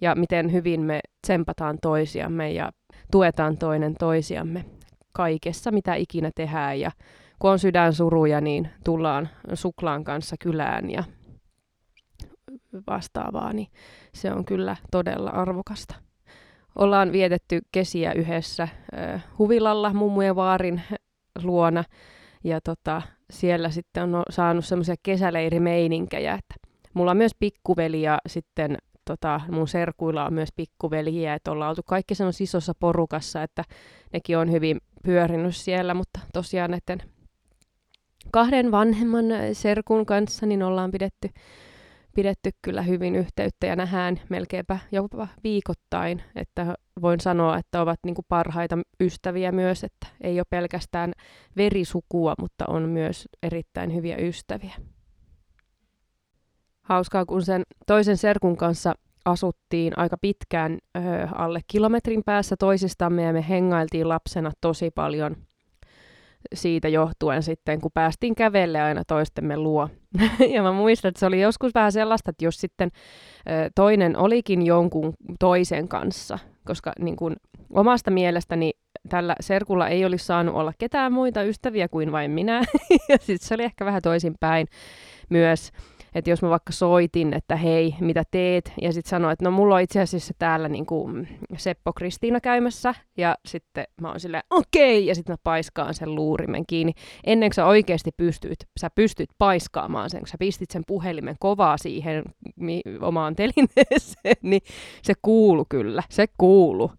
ja 0.00 0.14
miten 0.14 0.52
hyvin 0.52 0.80
me 0.80 1.00
tsempataan 1.22 1.78
toisiamme 1.82 2.52
ja 2.52 2.72
tuetaan 3.10 3.58
toinen 3.58 3.94
toisiamme 3.98 4.64
kaikessa, 5.12 5.70
mitä 5.70 5.94
ikinä 5.94 6.30
tehdään. 6.34 6.80
Ja 6.80 6.90
kun 7.38 7.50
on 7.50 7.58
sydän 7.58 7.92
suruja, 7.92 8.40
niin 8.40 8.70
tullaan 8.84 9.28
suklaan 9.54 10.04
kanssa 10.04 10.36
kylään 10.40 10.90
ja 10.90 11.04
vastaavaa, 12.86 13.52
niin 13.52 13.68
se 14.14 14.32
on 14.32 14.44
kyllä 14.44 14.76
todella 14.90 15.30
arvokasta. 15.30 15.94
Ollaan 16.78 17.12
vietetty 17.12 17.60
kesiä 17.72 18.12
yhdessä 18.12 18.68
huvilalla 19.38 19.92
mummujen 19.92 20.36
vaarin 20.36 20.82
luona. 21.42 21.84
Ja 22.44 22.60
tota, 22.60 23.02
siellä 23.30 23.70
sitten 23.70 24.14
on 24.14 24.22
saanut 24.30 24.64
semmoisia 24.64 24.94
kesäleirimeininkäjä, 25.02 26.34
että 26.34 26.54
mulla 26.94 27.10
on 27.10 27.16
myös 27.16 27.32
pikkuveli 27.38 28.02
ja 28.02 28.18
sitten 28.26 28.78
tota, 29.04 29.40
mun 29.48 29.68
serkuilla 29.68 30.26
on 30.26 30.34
myös 30.34 30.48
pikkuveliä, 30.56 31.34
että 31.34 31.50
ollaan 31.50 31.68
oltu 31.70 31.82
kaikki 31.86 32.14
semmoisessa 32.14 32.44
isossa 32.44 32.72
porukassa, 32.80 33.42
että 33.42 33.64
nekin 34.12 34.38
on 34.38 34.52
hyvin 34.52 34.80
pyörinyt 35.04 35.56
siellä, 35.56 35.94
mutta 35.94 36.20
tosiaan 36.32 36.70
näiden 36.70 37.08
kahden 38.30 38.70
vanhemman 38.70 39.24
serkun 39.52 40.06
kanssa 40.06 40.46
niin 40.46 40.62
ollaan 40.62 40.90
pidetty 40.90 41.28
pidetty 42.14 42.50
kyllä 42.62 42.82
hyvin 42.82 43.16
yhteyttä 43.16 43.66
ja 43.66 43.76
nähdään 43.76 44.20
melkeinpä 44.28 44.78
jopa 44.92 45.28
viikoittain, 45.44 46.22
että 46.36 46.74
voin 47.02 47.20
sanoa, 47.20 47.58
että 47.58 47.82
ovat 47.82 47.98
niin 48.04 48.14
kuin 48.14 48.26
parhaita 48.28 48.78
ystäviä 49.00 49.52
myös, 49.52 49.84
että 49.84 50.06
ei 50.20 50.38
ole 50.38 50.46
pelkästään 50.50 51.12
verisukua, 51.56 52.34
mutta 52.38 52.64
on 52.68 52.82
myös 52.82 53.28
erittäin 53.42 53.94
hyviä 53.94 54.16
ystäviä. 54.16 54.74
Hauskaa, 56.82 57.26
kun 57.26 57.42
sen 57.42 57.62
toisen 57.86 58.16
serkun 58.16 58.56
kanssa 58.56 58.94
asuttiin 59.24 59.92
aika 59.98 60.16
pitkään 60.18 60.78
ö, 60.96 61.00
alle 61.34 61.60
kilometrin 61.66 62.22
päässä 62.24 62.56
toisistamme 62.58 63.22
ja 63.22 63.32
me 63.32 63.48
hengailtiin 63.48 64.08
lapsena 64.08 64.50
tosi 64.60 64.90
paljon– 64.90 65.36
siitä 66.54 66.88
johtuen 66.88 67.42
sitten, 67.42 67.80
kun 67.80 67.90
päästiin 67.94 68.34
kävelle 68.34 68.80
aina 68.80 69.02
toistemme 69.06 69.56
luo. 69.56 69.88
ja 70.54 70.62
mä 70.62 70.72
muistan, 70.72 71.08
että 71.08 71.20
se 71.20 71.26
oli 71.26 71.40
joskus 71.40 71.74
vähän 71.74 71.92
sellaista, 71.92 72.30
että 72.30 72.44
jos 72.44 72.60
sitten 72.60 72.90
toinen 73.74 74.16
olikin 74.16 74.66
jonkun 74.66 75.14
toisen 75.40 75.88
kanssa, 75.88 76.38
koska 76.66 76.92
niin 76.98 77.16
kun, 77.16 77.36
omasta 77.70 78.10
mielestäni 78.10 78.70
tällä 79.08 79.36
serkulla 79.40 79.88
ei 79.88 80.04
olisi 80.04 80.24
saanut 80.26 80.54
olla 80.54 80.72
ketään 80.78 81.12
muita 81.12 81.42
ystäviä 81.42 81.88
kuin 81.88 82.12
vain 82.12 82.30
minä. 82.30 82.62
ja 83.08 83.16
sitten 83.20 83.48
se 83.48 83.54
oli 83.54 83.64
ehkä 83.64 83.84
vähän 83.84 84.02
toisinpäin 84.02 84.66
myös. 85.30 85.72
Että 86.14 86.30
jos 86.30 86.42
mä 86.42 86.50
vaikka 86.50 86.72
soitin, 86.72 87.34
että 87.34 87.56
hei, 87.56 87.94
mitä 88.00 88.22
teet, 88.30 88.72
ja 88.82 88.92
sitten 88.92 89.10
sanoin, 89.10 89.32
että 89.32 89.44
no 89.44 89.50
mulla 89.50 89.74
on 89.74 89.80
itse 89.80 90.00
asiassa 90.00 90.34
täällä 90.38 90.68
niin 90.68 90.86
kuin 90.86 91.28
Seppo 91.56 91.92
Kristiina 91.92 92.40
käymässä, 92.40 92.94
ja 93.16 93.36
sitten 93.46 93.84
mä 94.00 94.08
oon 94.08 94.20
silleen, 94.20 94.42
okei, 94.50 94.98
okay, 94.98 95.08
ja 95.08 95.14
sitten 95.14 95.32
mä 95.32 95.36
paiskaan 95.44 95.94
sen 95.94 96.14
luurimen 96.14 96.64
kiinni. 96.66 96.92
Ennen 97.24 97.48
kuin 97.48 97.54
sä 97.54 97.66
oikeasti 97.66 98.10
pystyt, 98.16 98.58
sä 98.80 98.90
pystyt 98.90 99.28
paiskaamaan 99.38 100.10
sen, 100.10 100.20
kun 100.20 100.28
sä 100.28 100.36
pistit 100.38 100.70
sen 100.70 100.82
puhelimen 100.86 101.36
kovaa 101.40 101.78
siihen 101.78 102.24
mi- 102.56 102.82
omaan 103.00 103.36
telineeseen, 103.36 104.36
niin 104.50 104.62
se 105.02 105.14
kuulu 105.22 105.64
kyllä, 105.68 106.02
se 106.08 106.26
kuulu. 106.38 106.90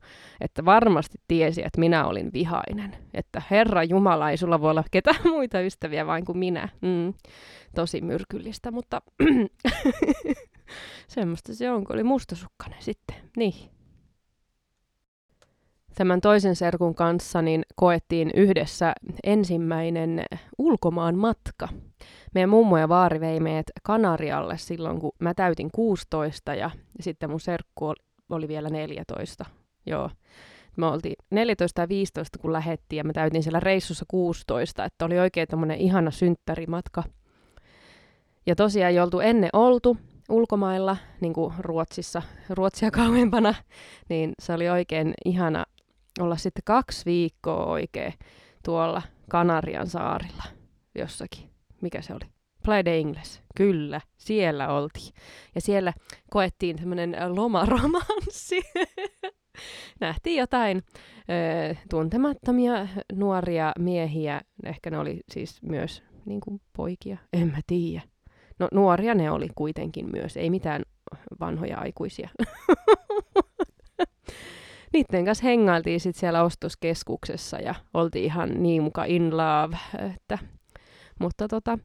Että 0.42 0.66
varmasti 0.66 1.18
tiesi, 1.28 1.62
että 1.66 1.80
minä 1.80 2.06
olin 2.06 2.34
vihainen. 2.34 2.98
Että 3.14 3.42
Herra 3.52 3.84
Jumala, 3.84 4.30
ei 4.30 4.38
sulla 4.38 4.62
voi 4.62 4.72
olla 4.72 4.84
ketään 4.92 5.22
muita 5.36 5.62
ystäviä 5.62 6.08
vain 6.08 6.26
kuin 6.26 6.38
minä. 6.38 6.70
Mm 6.82 7.14
tosi 7.76 8.02
myrkyllistä, 8.02 8.72
mutta 8.72 9.02
semmoista 11.08 11.56
se 11.56 11.72
on, 11.72 11.84
kun 11.84 11.96
oli 11.96 12.04
mustasukkainen 12.04 12.82
sitten. 12.82 13.16
Niin. 13.38 13.72
Tämän 15.96 16.22
toisen 16.22 16.56
serkun 16.56 16.96
kanssa 16.96 17.42
niin 17.42 17.64
koettiin 17.76 18.32
yhdessä 18.36 18.94
ensimmäinen 19.24 20.26
ulkomaan 20.58 21.18
matka. 21.18 21.68
Meidän 22.34 22.50
mummo 22.50 22.78
ja 22.78 22.90
vaari 22.90 23.20
vei 23.20 23.40
meidät 23.40 23.66
Kanarialle 23.84 24.58
silloin, 24.58 25.00
kun 25.00 25.12
mä 25.20 25.34
täytin 25.34 25.70
16 25.72 26.56
ja 26.56 26.72
sitten 27.00 27.30
mun 27.30 27.40
serkku 27.40 27.94
oli 28.30 28.48
vielä 28.48 28.70
14. 28.70 29.46
Joo. 29.86 30.10
Me 30.78 30.86
oltiin 30.86 31.16
14 31.32 31.82
ja 31.82 31.90
15, 31.90 32.40
kun 32.40 32.54
lähettiin 32.54 32.98
ja 32.98 33.04
mä 33.04 33.14
täytin 33.14 33.44
siellä 33.44 33.60
reissussa 33.60 34.06
16, 34.08 34.86
että 34.86 35.06
oli 35.06 35.20
oikein 35.20 35.48
tämmöinen 35.48 35.78
ihana 35.78 36.12
synttärimatka– 36.12 37.04
ja 38.46 38.56
tosiaan 38.56 38.92
ei 38.92 39.00
oltu 39.00 39.20
ennen 39.20 39.50
oltu 39.54 39.98
ulkomailla, 40.30 40.98
niin 41.22 41.34
kuin 41.34 41.54
Ruotsissa, 41.60 42.22
Ruotsia 42.50 42.92
kauempana, 42.92 43.56
niin 44.10 44.34
se 44.40 44.54
oli 44.54 44.70
oikein 44.70 45.14
ihana 45.26 45.66
olla 46.20 46.38
sitten 46.38 46.64
kaksi 46.66 47.06
viikkoa 47.06 47.66
oikein 47.66 48.14
tuolla 48.66 49.02
Kanarian 49.30 49.88
saarilla 49.88 50.44
jossakin. 50.96 51.50
Mikä 51.82 52.02
se 52.02 52.14
oli? 52.14 52.32
Playa 52.64 52.86
de 52.86 53.00
Ingles. 53.00 53.42
Kyllä, 53.56 54.02
siellä 54.18 54.70
oltiin. 54.70 55.14
Ja 55.56 55.62
siellä 55.62 55.94
koettiin 56.30 56.76
tämmöinen 56.76 57.16
lomaromanssi. 57.28 58.62
Nähtiin 60.00 60.40
jotain 60.40 60.84
ö, 61.68 61.76
tuntemattomia 61.90 62.88
nuoria 63.14 63.72
miehiä. 63.80 64.42
Ehkä 64.64 64.90
ne 64.90 65.00
oli 65.00 65.20
siis 65.32 65.62
myös 65.62 66.04
niin 66.26 66.42
kuin 66.42 66.62
poikia, 66.78 67.18
en 67.34 67.48
mä 67.48 67.60
tiedä. 67.68 68.02
No 68.60 68.68
nuoria 68.72 69.16
ne 69.16 69.32
oli 69.32 69.48
kuitenkin 69.56 70.12
myös, 70.12 70.38
ei 70.38 70.50
mitään 70.50 70.82
vanhoja 71.40 71.78
aikuisia. 71.78 72.30
Niiden 74.94 75.26
kanssa 75.26 75.44
hengailtiin 75.44 76.00
sitten 76.00 76.20
siellä 76.20 76.44
ostoskeskuksessa 76.44 77.58
ja 77.58 77.76
oltiin 77.94 78.26
ihan 78.26 78.50
niin 78.64 78.84
muka 78.84 79.06
in 79.06 79.38
love. 79.38 79.78
Että, 80.16 80.38
mutta 81.20 81.48
tota, 81.48 81.80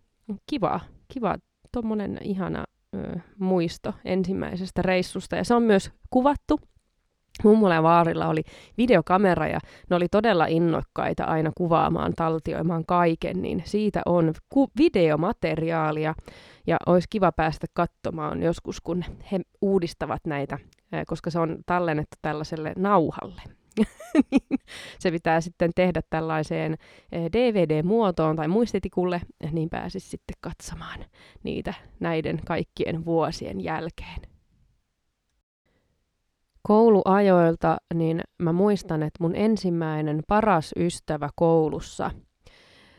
kiva, 0.50 0.80
kiva 1.08 1.36
tuommoinen 1.72 2.18
ihana 2.22 2.64
ö, 2.96 3.18
muisto 3.38 3.94
ensimmäisestä 4.04 4.82
reissusta. 4.82 5.36
Ja 5.36 5.44
se 5.44 5.54
on 5.54 5.62
myös 5.62 5.90
kuvattu 6.10 6.60
Mummola 7.44 7.74
ja 7.74 7.82
Vaarilla 7.82 8.28
oli 8.28 8.42
videokamera 8.78 9.46
ja 9.46 9.58
ne 9.90 9.96
oli 9.96 10.08
todella 10.08 10.46
innokkaita 10.46 11.24
aina 11.24 11.50
kuvaamaan, 11.56 12.12
taltioimaan 12.16 12.86
kaiken, 12.86 13.42
niin 13.42 13.62
siitä 13.64 14.02
on 14.06 14.34
ku- 14.48 14.70
videomateriaalia 14.78 16.14
ja 16.66 16.76
olisi 16.86 17.08
kiva 17.10 17.32
päästä 17.32 17.66
katsomaan 17.74 18.42
joskus, 18.42 18.80
kun 18.80 19.04
he 19.32 19.40
uudistavat 19.60 20.20
näitä, 20.26 20.58
koska 21.06 21.30
se 21.30 21.38
on 21.38 21.58
tallennettu 21.66 22.16
tällaiselle 22.22 22.72
nauhalle. 22.76 23.42
Niin 24.30 24.60
se 24.98 25.10
pitää 25.10 25.40
sitten 25.40 25.70
tehdä 25.74 26.00
tällaiseen 26.10 26.76
DVD-muotoon 27.12 28.36
tai 28.36 28.48
muistitikulle, 28.48 29.20
niin 29.52 29.70
pääsisi 29.70 30.08
sitten 30.08 30.36
katsomaan 30.40 31.04
niitä 31.42 31.74
näiden 32.00 32.40
kaikkien 32.46 33.04
vuosien 33.04 33.60
jälkeen 33.60 34.29
kouluajoilta, 36.62 37.76
niin 37.94 38.20
mä 38.38 38.52
muistan, 38.52 39.02
että 39.02 39.24
mun 39.24 39.36
ensimmäinen 39.36 40.22
paras 40.28 40.72
ystävä 40.76 41.28
koulussa, 41.36 42.10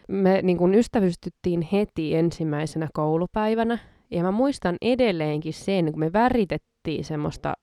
me 0.07 0.41
niin 0.41 0.57
kun 0.57 0.75
ystävystyttiin 0.75 1.61
heti 1.61 2.15
ensimmäisenä 2.15 2.87
koulupäivänä, 2.93 3.77
ja 4.11 4.23
mä 4.23 4.31
muistan 4.31 4.75
edelleenkin 4.81 5.53
sen, 5.53 5.91
kun 5.91 5.99
me 5.99 6.13
väritettiin 6.13 7.05
semmoista 7.05 7.53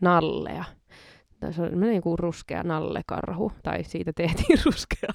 nallea. 0.00 0.64
Se 1.50 1.62
oli 1.62 1.76
niin 1.76 2.02
kuin 2.02 2.18
ruskea 2.18 2.62
nallekarhu, 2.62 3.52
tai 3.62 3.84
siitä 3.84 4.12
tehtiin 4.16 4.58
ruskea 4.66 5.10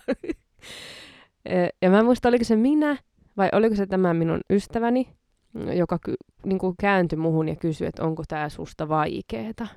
ja 1.81 1.89
mä 1.89 1.99
en 1.99 2.05
muista, 2.05 2.29
oliko 2.29 2.43
se 2.43 2.55
minä 2.55 2.97
vai 3.37 3.49
oliko 3.51 3.75
se 3.75 3.85
tämä 3.85 4.13
minun 4.13 4.39
ystäväni, 4.49 5.07
joka 5.73 5.99
ky- 5.99 6.15
niin 6.45 6.59
kuin 6.59 6.75
kääntyi 6.79 7.17
muhun 7.17 7.49
ja 7.49 7.55
kysyi, 7.55 7.87
että 7.87 8.03
onko 8.03 8.23
tämä 8.27 8.49
susta 8.49 8.89
vaikeeta. 8.89 9.67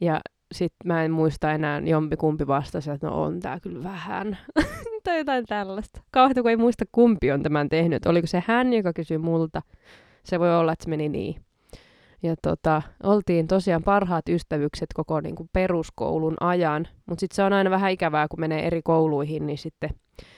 Ja 0.00 0.20
sitten 0.52 0.88
mä 0.88 1.04
en 1.04 1.10
muista 1.10 1.52
enää 1.52 1.80
jompikumpi 1.84 2.46
vastasi, 2.46 2.90
että 2.90 3.06
no 3.06 3.22
on 3.22 3.40
tää 3.40 3.60
kyllä 3.60 3.84
vähän. 3.84 4.38
tai 5.04 5.18
jotain 5.18 5.46
tällaista. 5.46 6.02
Kauheita, 6.10 6.42
kun 6.42 6.50
ei 6.50 6.56
muista 6.56 6.84
kumpi 6.92 7.32
on 7.32 7.42
tämän 7.42 7.68
tehnyt. 7.68 8.06
Oliko 8.06 8.26
se 8.26 8.42
hän, 8.46 8.72
joka 8.72 8.92
kysyi 8.92 9.18
multa. 9.18 9.62
Se 10.24 10.40
voi 10.40 10.56
olla, 10.56 10.72
että 10.72 10.84
se 10.84 10.90
meni 10.90 11.08
niin. 11.08 11.44
Ja 12.22 12.34
tota, 12.42 12.82
oltiin 13.02 13.46
tosiaan 13.46 13.82
parhaat 13.82 14.28
ystävykset 14.28 14.88
koko 14.94 15.20
niin 15.20 15.34
kuin 15.34 15.50
peruskoulun 15.52 16.36
ajan, 16.40 16.88
mutta 17.06 17.20
sitten 17.20 17.36
se 17.36 17.42
on 17.42 17.52
aina 17.52 17.70
vähän 17.70 17.90
ikävää, 17.90 18.28
kun 18.28 18.40
menee 18.40 18.66
eri 18.66 18.82
kouluihin, 18.82 19.46
niin 19.46 19.58
sitten, 19.58 19.90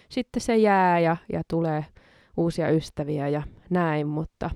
sitten 0.09 0.41
se 0.41 0.57
jää 0.57 0.99
ja, 1.01 1.17
ja 1.33 1.43
tulee 1.51 1.85
uusia 2.37 2.71
ystäviä 2.71 3.29
ja 3.29 3.43
näin, 3.71 4.07
mutta, 4.07 4.51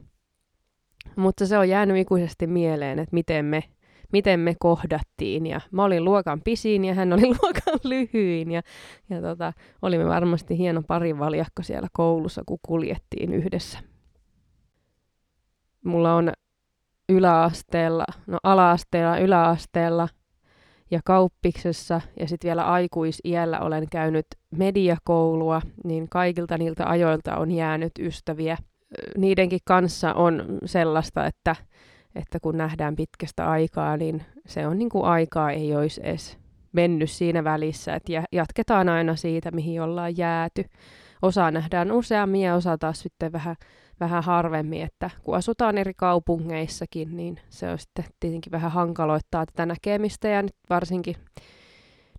mutta 1.17 1.47
se 1.47 1.59
on 1.59 1.69
jäänyt 1.69 1.97
ikuisesti 1.97 2.47
mieleen, 2.47 2.99
että 2.99 3.15
miten 3.15 3.45
me, 3.45 3.65
miten 4.13 4.41
me 4.41 4.55
kohdattiin. 4.59 5.47
Ja 5.47 5.61
mä 5.71 5.85
olin 5.85 6.05
luokan 6.05 6.41
pisin 6.45 6.85
ja 6.85 6.95
hän 6.95 7.13
oli 7.13 7.27
luokan 7.43 7.79
lyhyin 7.85 8.51
ja, 8.53 8.63
ja 9.11 9.21
tota, 9.21 9.53
olimme 9.83 10.09
varmasti 10.09 10.59
hieno 10.59 10.83
parivaljakko 10.83 11.63
siellä 11.63 11.89
koulussa, 11.93 12.43
kun 12.47 12.59
kuljettiin 12.63 13.35
yhdessä. 13.35 13.79
Mulla 15.85 16.15
on 16.15 16.33
yläasteella, 17.09 18.05
no 18.27 18.39
alaasteella, 18.43 19.19
yläasteella 19.19 20.09
ja 20.91 21.01
kauppiksessa 21.05 22.01
ja 22.21 22.29
sitten 22.29 22.49
vielä 22.49 22.65
aikuisiällä 22.65 23.61
olen 23.61 23.87
käynyt 23.91 24.27
mediakoulua, 24.51 25.63
niin 25.85 26.09
kaikilta 26.09 26.59
niiltä 26.59 26.89
ajoilta 26.89 27.37
on 27.37 27.51
jäänyt 27.51 27.93
ystäviä. 27.99 28.57
Niidenkin 29.17 29.61
kanssa 29.65 30.15
on 30.15 30.59
sellaista, 30.65 31.27
että, 31.27 31.57
että 32.15 32.41
kun 32.41 32.57
nähdään 32.57 32.97
pitkästä 32.97 33.51
aikaa, 33.51 33.97
niin 33.97 34.23
se 34.47 34.67
on 34.67 34.79
niin 34.79 34.89
kuin 34.89 35.05
aikaa 35.05 35.51
ei 35.51 35.77
olisi 35.77 36.01
edes 36.05 36.39
mennyt 36.73 37.11
siinä 37.11 37.45
välissä, 37.45 37.95
että 37.95 38.13
jatketaan 38.33 38.89
aina 38.89 39.17
siitä, 39.17 39.51
mihin 39.51 39.83
ollaan 39.83 40.17
jääty. 40.17 40.65
Osa 41.23 41.51
nähdään 41.51 41.93
useammin 41.93 42.41
ja 42.41 42.55
osa 42.55 42.79
taas 42.79 43.01
sitten 43.01 43.33
vähän 43.33 43.57
vähän 44.01 44.25
harvemmin, 44.25 44.83
että 44.83 45.11
kun 45.23 45.37
asutaan 45.37 45.79
eri 45.79 45.95
kaupungeissakin, 45.95 47.17
niin 47.17 47.41
se 47.49 47.71
on 47.71 47.79
sitten 47.79 48.05
tietenkin 48.21 48.53
vähän 48.53 48.71
hankaloittaa 48.71 49.47
tätä 49.47 49.67
näkemistä 49.67 50.29
ja 50.29 50.43
nyt 50.43 50.57
varsinkin 50.71 51.17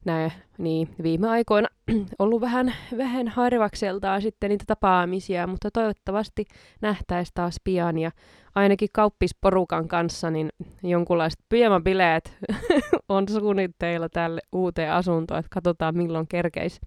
näin, 0.06 0.32
niin 0.58 0.90
viime 1.04 1.30
aikoina 1.30 1.68
ollut 2.20 2.42
vähän, 2.42 2.74
vähän 2.98 3.28
harvakseltaan 3.28 4.22
sitten 4.22 4.50
niitä 4.50 4.64
tapaamisia, 4.68 5.48
mutta 5.48 5.72
toivottavasti 5.72 6.46
nähtäisi 6.82 7.32
taas 7.36 7.56
pian 7.64 7.98
ja 7.98 8.12
ainakin 8.56 8.90
kauppisporukan 8.94 9.88
kanssa 9.88 10.32
niin 10.32 10.50
jonkunlaiset 10.84 11.40
pyjamabileet 11.50 12.38
on 13.10 13.28
suunnitteilla 13.30 14.10
tälle 14.10 14.42
uuteen 14.52 14.92
asuntoon, 14.92 15.40
että 15.40 15.50
katsotaan 15.54 15.98
milloin 15.98 16.28
kerkeisi 16.28 16.82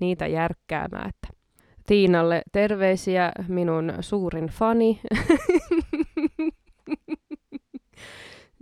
niitä 0.00 0.26
järkkäämään, 0.26 1.08
että 1.08 1.40
Tiinalle 1.86 2.42
terveisiä, 2.52 3.32
minun 3.48 3.92
suurin 4.00 4.46
fani. 4.46 5.00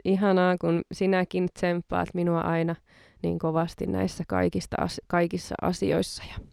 Ihanaa, 0.04 0.56
kun 0.60 0.80
sinäkin 0.92 1.48
tsemppaat 1.54 2.08
minua 2.14 2.40
aina 2.40 2.74
niin 3.22 3.38
kovasti 3.38 3.86
näissä 3.86 4.24
kaikista, 4.28 4.76
kaikissa 5.06 5.54
asioissa. 5.62 6.22
Ja 6.28 6.44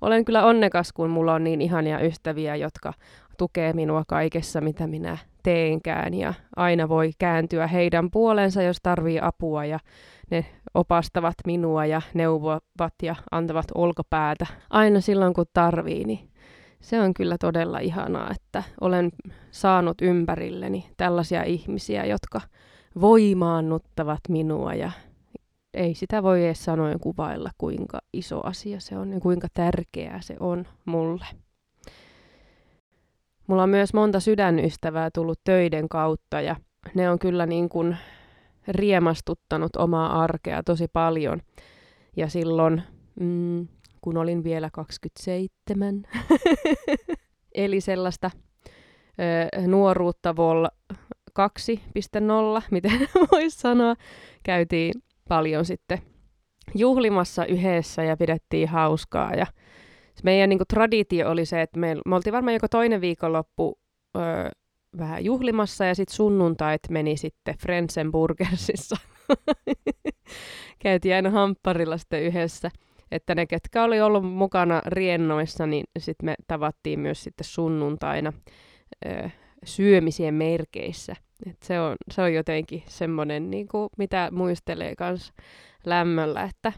olen 0.00 0.24
kyllä 0.24 0.44
onnekas, 0.44 0.92
kun 0.92 1.10
mulla 1.10 1.34
on 1.34 1.44
niin 1.44 1.62
ihania 1.62 2.00
ystäviä, 2.00 2.56
jotka 2.56 2.92
tukee 3.38 3.72
minua 3.72 4.02
kaikessa, 4.08 4.60
mitä 4.60 4.86
minä 4.86 5.18
teenkään. 5.42 6.14
Ja 6.14 6.34
aina 6.56 6.88
voi 6.88 7.10
kääntyä 7.18 7.66
heidän 7.66 8.10
puolensa, 8.10 8.62
jos 8.62 8.76
tarvii 8.82 9.20
apua. 9.22 9.64
Ja 9.64 9.78
ne 10.30 10.46
opastavat 10.74 11.34
minua 11.46 11.86
ja 11.86 12.02
neuvovat 12.14 12.94
ja 13.02 13.16
antavat 13.30 13.66
olkapäätä 13.74 14.46
aina 14.70 15.00
silloin, 15.00 15.34
kun 15.34 15.46
tarvii, 15.52 16.04
niin 16.04 16.28
se 16.80 17.00
on 17.00 17.14
kyllä 17.14 17.36
todella 17.40 17.78
ihanaa, 17.78 18.30
että 18.30 18.62
olen 18.80 19.12
saanut 19.50 20.00
ympärilleni 20.02 20.86
tällaisia 20.96 21.42
ihmisiä, 21.42 22.04
jotka 22.04 22.40
voimaannuttavat 23.00 24.20
minua 24.28 24.74
ja 24.74 24.90
ei 25.74 25.94
sitä 25.94 26.22
voi 26.22 26.44
edes 26.44 26.64
sanoen 26.64 27.00
kuvailla, 27.00 27.50
kuinka 27.58 27.98
iso 28.12 28.40
asia 28.46 28.80
se 28.80 28.98
on 28.98 29.12
ja 29.12 29.20
kuinka 29.20 29.48
tärkeää 29.54 30.20
se 30.20 30.36
on 30.40 30.66
mulle. 30.84 31.26
Mulla 33.46 33.62
on 33.62 33.68
myös 33.68 33.94
monta 33.94 34.20
sydänystävää 34.20 35.10
tullut 35.14 35.40
töiden 35.44 35.88
kautta 35.88 36.40
ja 36.40 36.56
ne 36.94 37.10
on 37.10 37.18
kyllä 37.18 37.46
niin 37.46 37.68
kuin 37.68 37.96
riemastuttanut 38.68 39.76
omaa 39.76 40.22
arkea 40.22 40.62
tosi 40.62 40.88
paljon. 40.92 41.40
Ja 42.16 42.28
silloin, 42.28 42.82
mm, 43.20 43.68
kun 44.00 44.16
olin 44.16 44.44
vielä 44.44 44.70
27, 44.72 46.02
eli 47.54 47.80
sellaista 47.80 48.30
ö, 49.54 49.66
nuoruutta 49.66 50.36
vol 50.36 50.66
2.0, 51.40 52.62
miten 52.70 53.08
voisi 53.32 53.58
sanoa, 53.60 53.94
käytiin 54.42 54.92
paljon 55.28 55.64
sitten 55.64 55.98
juhlimassa 56.74 57.46
yhdessä 57.46 58.02
ja 58.02 58.16
pidettiin 58.16 58.68
hauskaa. 58.68 59.34
Ja 59.34 59.46
meidän 60.22 60.48
niin 60.48 60.58
kuin, 60.58 60.68
traditio 60.68 61.30
oli 61.30 61.44
se, 61.44 61.62
että 61.62 61.80
me, 61.80 61.96
me 62.06 62.14
oltiin 62.14 62.32
varmaan 62.32 62.54
joko 62.54 62.68
toinen 62.68 63.00
viikonloppu 63.00 63.78
ö, 64.16 64.20
vähän 64.98 65.24
juhlimassa 65.24 65.84
ja 65.84 65.94
sitten 65.94 66.16
sunnuntait 66.16 66.80
meni 66.90 67.16
sitten 67.16 67.54
Frensenburgersissa. 67.58 68.96
Käytiin 70.82 71.14
aina 71.14 71.30
hampparilla 71.30 71.98
sitten 71.98 72.22
yhdessä. 72.22 72.70
Että 73.10 73.34
ne, 73.34 73.46
ketkä 73.46 73.84
oli 73.84 74.00
ollut 74.00 74.32
mukana 74.32 74.82
riennoissa, 74.86 75.66
niin 75.66 75.84
sitten 75.98 76.24
me 76.24 76.34
tavattiin 76.46 77.00
myös 77.00 77.24
sitten 77.24 77.44
sunnuntaina 77.44 78.32
ö, 79.06 79.30
syömisien 79.64 80.34
merkeissä. 80.34 81.16
Et 81.50 81.62
se, 81.62 81.80
on, 81.80 81.96
se 82.10 82.22
on 82.22 82.34
jotenkin 82.34 82.82
semmoinen, 82.86 83.50
niin 83.50 83.68
kuin, 83.68 83.88
mitä 83.98 84.28
muistelee 84.32 84.94
myös 85.00 85.32
lämmöllä, 85.86 86.42
että 86.42 86.72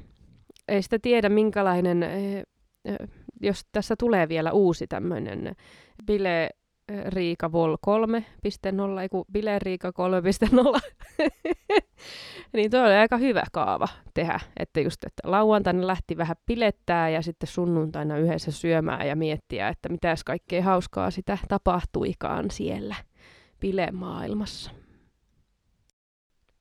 ei 0.68 0.82
sitä 0.82 0.98
tiedä 0.98 1.28
minkälainen, 1.28 2.04
jos 3.40 3.62
tässä 3.72 3.94
tulee 3.98 4.28
vielä 4.28 4.52
uusi 4.52 4.86
tämmöinen 4.86 5.56
bile 6.06 6.50
Riika 7.08 7.52
Vol 7.52 7.76
3.0, 8.96 9.00
ei 9.02 9.08
kun 9.08 9.24
Bile 9.32 9.58
Riika 9.58 9.90
3.0. 9.90 10.80
niin 12.52 12.70
tuo 12.70 12.80
oli 12.80 12.94
aika 12.94 13.16
hyvä 13.16 13.42
kaava 13.52 13.88
tehdä, 14.14 14.40
että 14.56 14.80
just, 14.80 15.04
että 15.04 15.30
lauantaina 15.30 15.86
lähti 15.86 16.16
vähän 16.16 16.36
pilettää 16.46 17.08
ja 17.08 17.22
sitten 17.22 17.46
sunnuntaina 17.46 18.18
yhdessä 18.18 18.50
syömään 18.50 19.08
ja 19.08 19.16
miettiä, 19.16 19.68
että 19.68 19.88
mitäs 19.88 20.24
kaikkea 20.24 20.62
hauskaa 20.62 21.10
sitä 21.10 21.38
tapahtuikaan 21.48 22.50
siellä 22.50 22.94
bilemaailmassa. 23.60 24.70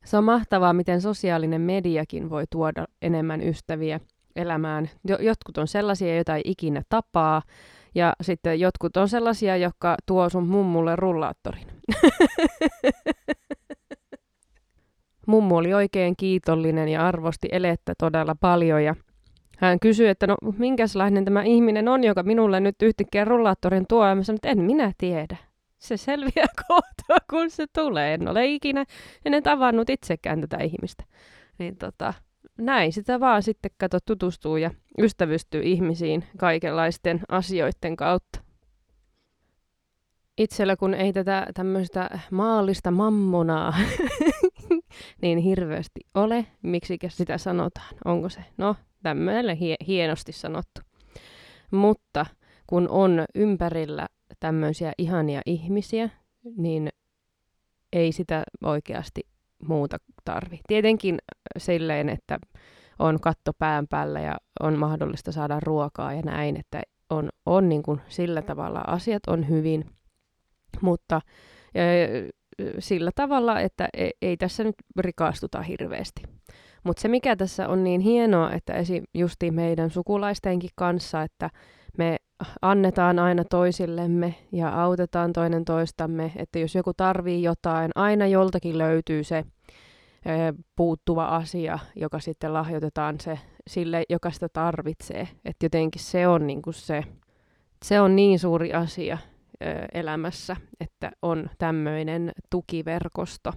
Se 0.06 0.18
on 0.18 0.24
mahtavaa, 0.24 0.74
miten 0.74 1.02
sosiaalinen 1.02 1.62
mediakin 1.62 2.30
voi 2.30 2.44
tuoda 2.50 2.86
enemmän 3.02 3.42
ystäviä 3.42 4.00
elämään. 4.36 4.90
Jotkut 5.20 5.58
on 5.58 5.68
sellaisia, 5.68 6.16
joita 6.16 6.36
ei 6.36 6.42
ikinä 6.46 6.82
tapaa, 6.90 7.42
ja 7.96 8.14
sitten 8.22 8.60
jotkut 8.60 8.98
on 8.98 9.10
sellaisia, 9.10 9.58
jotka 9.58 9.96
tuo 10.06 10.30
sun 10.30 10.48
mummulle 10.48 10.96
rullaattorin. 10.96 11.68
Mummu 15.28 15.56
oli 15.56 15.74
oikein 15.74 16.14
kiitollinen 16.18 16.88
ja 16.88 17.08
arvosti 17.08 17.48
elettä 17.52 17.94
todella 17.98 18.36
paljon 18.40 18.84
ja 18.84 18.96
hän 19.58 19.80
kysyi, 19.80 20.08
että 20.08 20.28
no 20.28 20.36
minkälainen 20.58 21.26
tämä 21.26 21.44
ihminen 21.44 21.88
on, 21.88 22.04
joka 22.04 22.24
minulle 22.24 22.60
nyt 22.60 22.76
yhtäkkiä 22.82 23.26
rullaattorin 23.26 23.86
tuo. 23.90 24.08
Ja 24.08 24.16
mä 24.16 24.24
sanoin, 24.24 24.38
että 24.38 24.50
en 24.50 24.62
minä 24.62 24.92
tiedä. 24.98 25.38
Se 25.78 25.98
selviää 25.98 26.48
kohta, 26.68 27.26
kun 27.30 27.50
se 27.50 27.66
tulee. 27.74 28.14
En 28.14 28.28
ole 28.28 28.46
ikinä 28.46 28.86
ennen 29.26 29.44
tavannut 29.44 29.90
itsekään 29.90 30.42
tätä 30.42 30.58
ihmistä. 30.64 31.04
Niin 31.58 31.78
tota, 31.78 32.14
näin 32.58 32.94
sitä 32.94 33.20
vaan 33.20 33.44
sitten 33.44 33.72
kato 33.78 33.98
tutustuu 34.06 34.58
ja 34.58 34.72
ystävystyy 35.00 35.62
ihmisiin 35.64 36.24
kaikenlaisten 36.38 37.22
asioiden 37.30 37.96
kautta. 37.96 38.40
Itsellä 40.38 40.76
kun 40.76 40.94
ei 40.94 41.14
tätä 41.14 41.48
tämmöistä 41.54 42.20
maallista 42.32 42.92
mammonaa 42.92 43.74
niin 45.22 45.38
hirveästi 45.38 46.02
ole, 46.14 46.46
miksi 46.62 46.98
sitä 47.08 47.38
sanotaan? 47.38 47.96
Onko 48.06 48.30
se? 48.30 48.46
No, 48.58 48.76
tämmöinen 49.04 49.58
hie- 49.58 49.86
hienosti 49.88 50.32
sanottu. 50.32 50.82
Mutta 51.72 52.26
kun 52.68 52.90
on 52.90 53.26
ympärillä 53.36 54.08
tämmöisiä 54.40 54.92
ihania 54.98 55.42
ihmisiä, 55.46 56.10
niin 56.58 56.90
ei 57.94 58.12
sitä 58.12 58.44
oikeasti 58.64 59.22
muuta 59.68 59.98
tarvi. 60.26 60.60
Tietenkin 60.68 61.18
silleen, 61.58 62.10
että 62.10 62.40
on 63.00 63.20
katto 63.20 63.52
pään 63.60 63.88
päällä 63.88 64.20
ja 64.20 64.38
on 64.60 64.80
mahdollista 64.80 65.32
saada 65.32 65.60
ruokaa 65.60 66.14
ja 66.14 66.22
näin, 66.22 66.60
että 66.60 66.82
on, 67.10 67.30
on 67.46 67.70
niin 67.70 67.84
kuin 67.84 68.02
sillä 68.08 68.42
tavalla 68.42 68.84
asiat 68.88 69.24
on 69.28 69.50
hyvin, 69.50 69.86
mutta 70.82 71.22
ja, 71.74 71.82
sillä 72.80 73.12
tavalla, 73.16 73.60
että 73.60 73.90
ei, 73.94 74.12
ei 74.22 74.38
tässä 74.38 74.64
nyt 74.64 74.76
rikastuta 75.00 75.62
hirveästi. 75.62 76.24
Mutta 76.84 77.02
se, 77.02 77.08
mikä 77.08 77.36
tässä 77.36 77.68
on 77.68 77.84
niin 77.84 78.02
hienoa, 78.02 78.52
että 78.52 78.74
esim. 78.74 79.04
justi 79.14 79.52
meidän 79.52 79.90
sukulaistenkin 79.90 80.70
kanssa, 80.76 81.22
että 81.22 81.50
me 81.98 82.18
annetaan 82.62 83.20
aina 83.20 83.44
toisillemme 83.44 84.36
ja 84.52 84.84
autetaan 84.84 85.34
toinen 85.34 85.66
toistamme, 85.66 86.32
että 86.36 86.60
jos 86.60 86.76
joku 86.76 86.94
tarvii 86.94 87.44
jotain, 87.44 87.92
aina 87.96 88.28
joltakin 88.28 88.78
löytyy 88.78 89.24
se 89.24 89.46
puuttuva 90.76 91.26
asia, 91.26 91.80
joka 91.96 92.20
sitten 92.20 92.54
lahjoitetaan 92.54 93.20
se 93.20 93.40
sille, 93.68 94.04
joka 94.10 94.32
sitä 94.32 94.50
tarvitsee. 94.50 95.28
Että 95.46 95.66
jotenkin 95.66 96.02
se 96.02 96.28
on, 96.28 96.48
niin 96.48 96.62
kuin 96.62 96.74
se, 96.74 97.04
se 97.86 98.02
on 98.02 98.16
niin 98.16 98.40
suuri 98.40 98.74
asia 98.74 99.18
elämässä, 99.94 100.56
että 100.80 101.12
on 101.22 101.50
tämmöinen 101.58 102.32
tukiverkosto, 102.50 103.54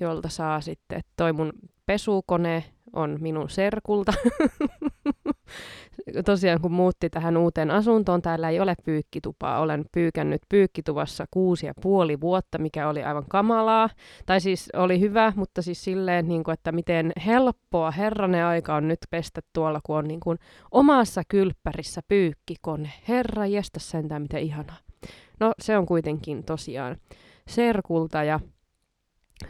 jolta 0.00 0.28
saa 0.28 0.60
sitten, 0.60 1.00
toi 1.16 1.32
mun 1.32 1.52
pesukone 1.86 2.64
on 2.92 3.16
minun 3.20 3.50
serkulta. 3.50 4.12
Tosiaan 6.24 6.60
kun 6.60 6.72
muutti 6.72 7.10
tähän 7.10 7.36
uuteen 7.36 7.70
asuntoon, 7.70 8.22
täällä 8.22 8.50
ei 8.50 8.60
ole 8.60 8.74
pyykkitupaa. 8.84 9.60
Olen 9.60 9.84
pyykännyt 9.92 10.42
pyykkituvassa 10.48 11.24
kuusi 11.30 11.66
ja 11.66 11.72
puoli 11.82 12.20
vuotta, 12.20 12.58
mikä 12.58 12.88
oli 12.88 13.02
aivan 13.02 13.24
kamalaa. 13.28 13.90
Tai 14.26 14.40
siis 14.40 14.68
oli 14.76 15.00
hyvä, 15.00 15.32
mutta 15.36 15.62
siis 15.62 15.84
silleen, 15.84 16.28
niin 16.28 16.44
kuin, 16.44 16.52
että 16.52 16.72
miten 16.72 17.12
helppoa 17.26 17.90
herranen 17.90 18.44
aika 18.44 18.74
on 18.74 18.88
nyt 18.88 18.98
pestä 19.10 19.40
tuolla, 19.52 19.80
kun 19.82 19.96
on 19.96 20.08
niin 20.08 20.20
kuin 20.20 20.38
omassa 20.70 21.22
kylppärissä 21.28 22.00
pyykkikone. 22.08 22.92
Herra 23.08 23.46
jestä 23.46 23.80
sentään, 23.80 24.22
miten 24.22 24.42
ihanaa. 24.42 24.76
No 25.40 25.52
se 25.60 25.78
on 25.78 25.86
kuitenkin 25.86 26.44
tosiaan 26.44 26.96
serkulta 27.48 28.24
ja 28.24 28.40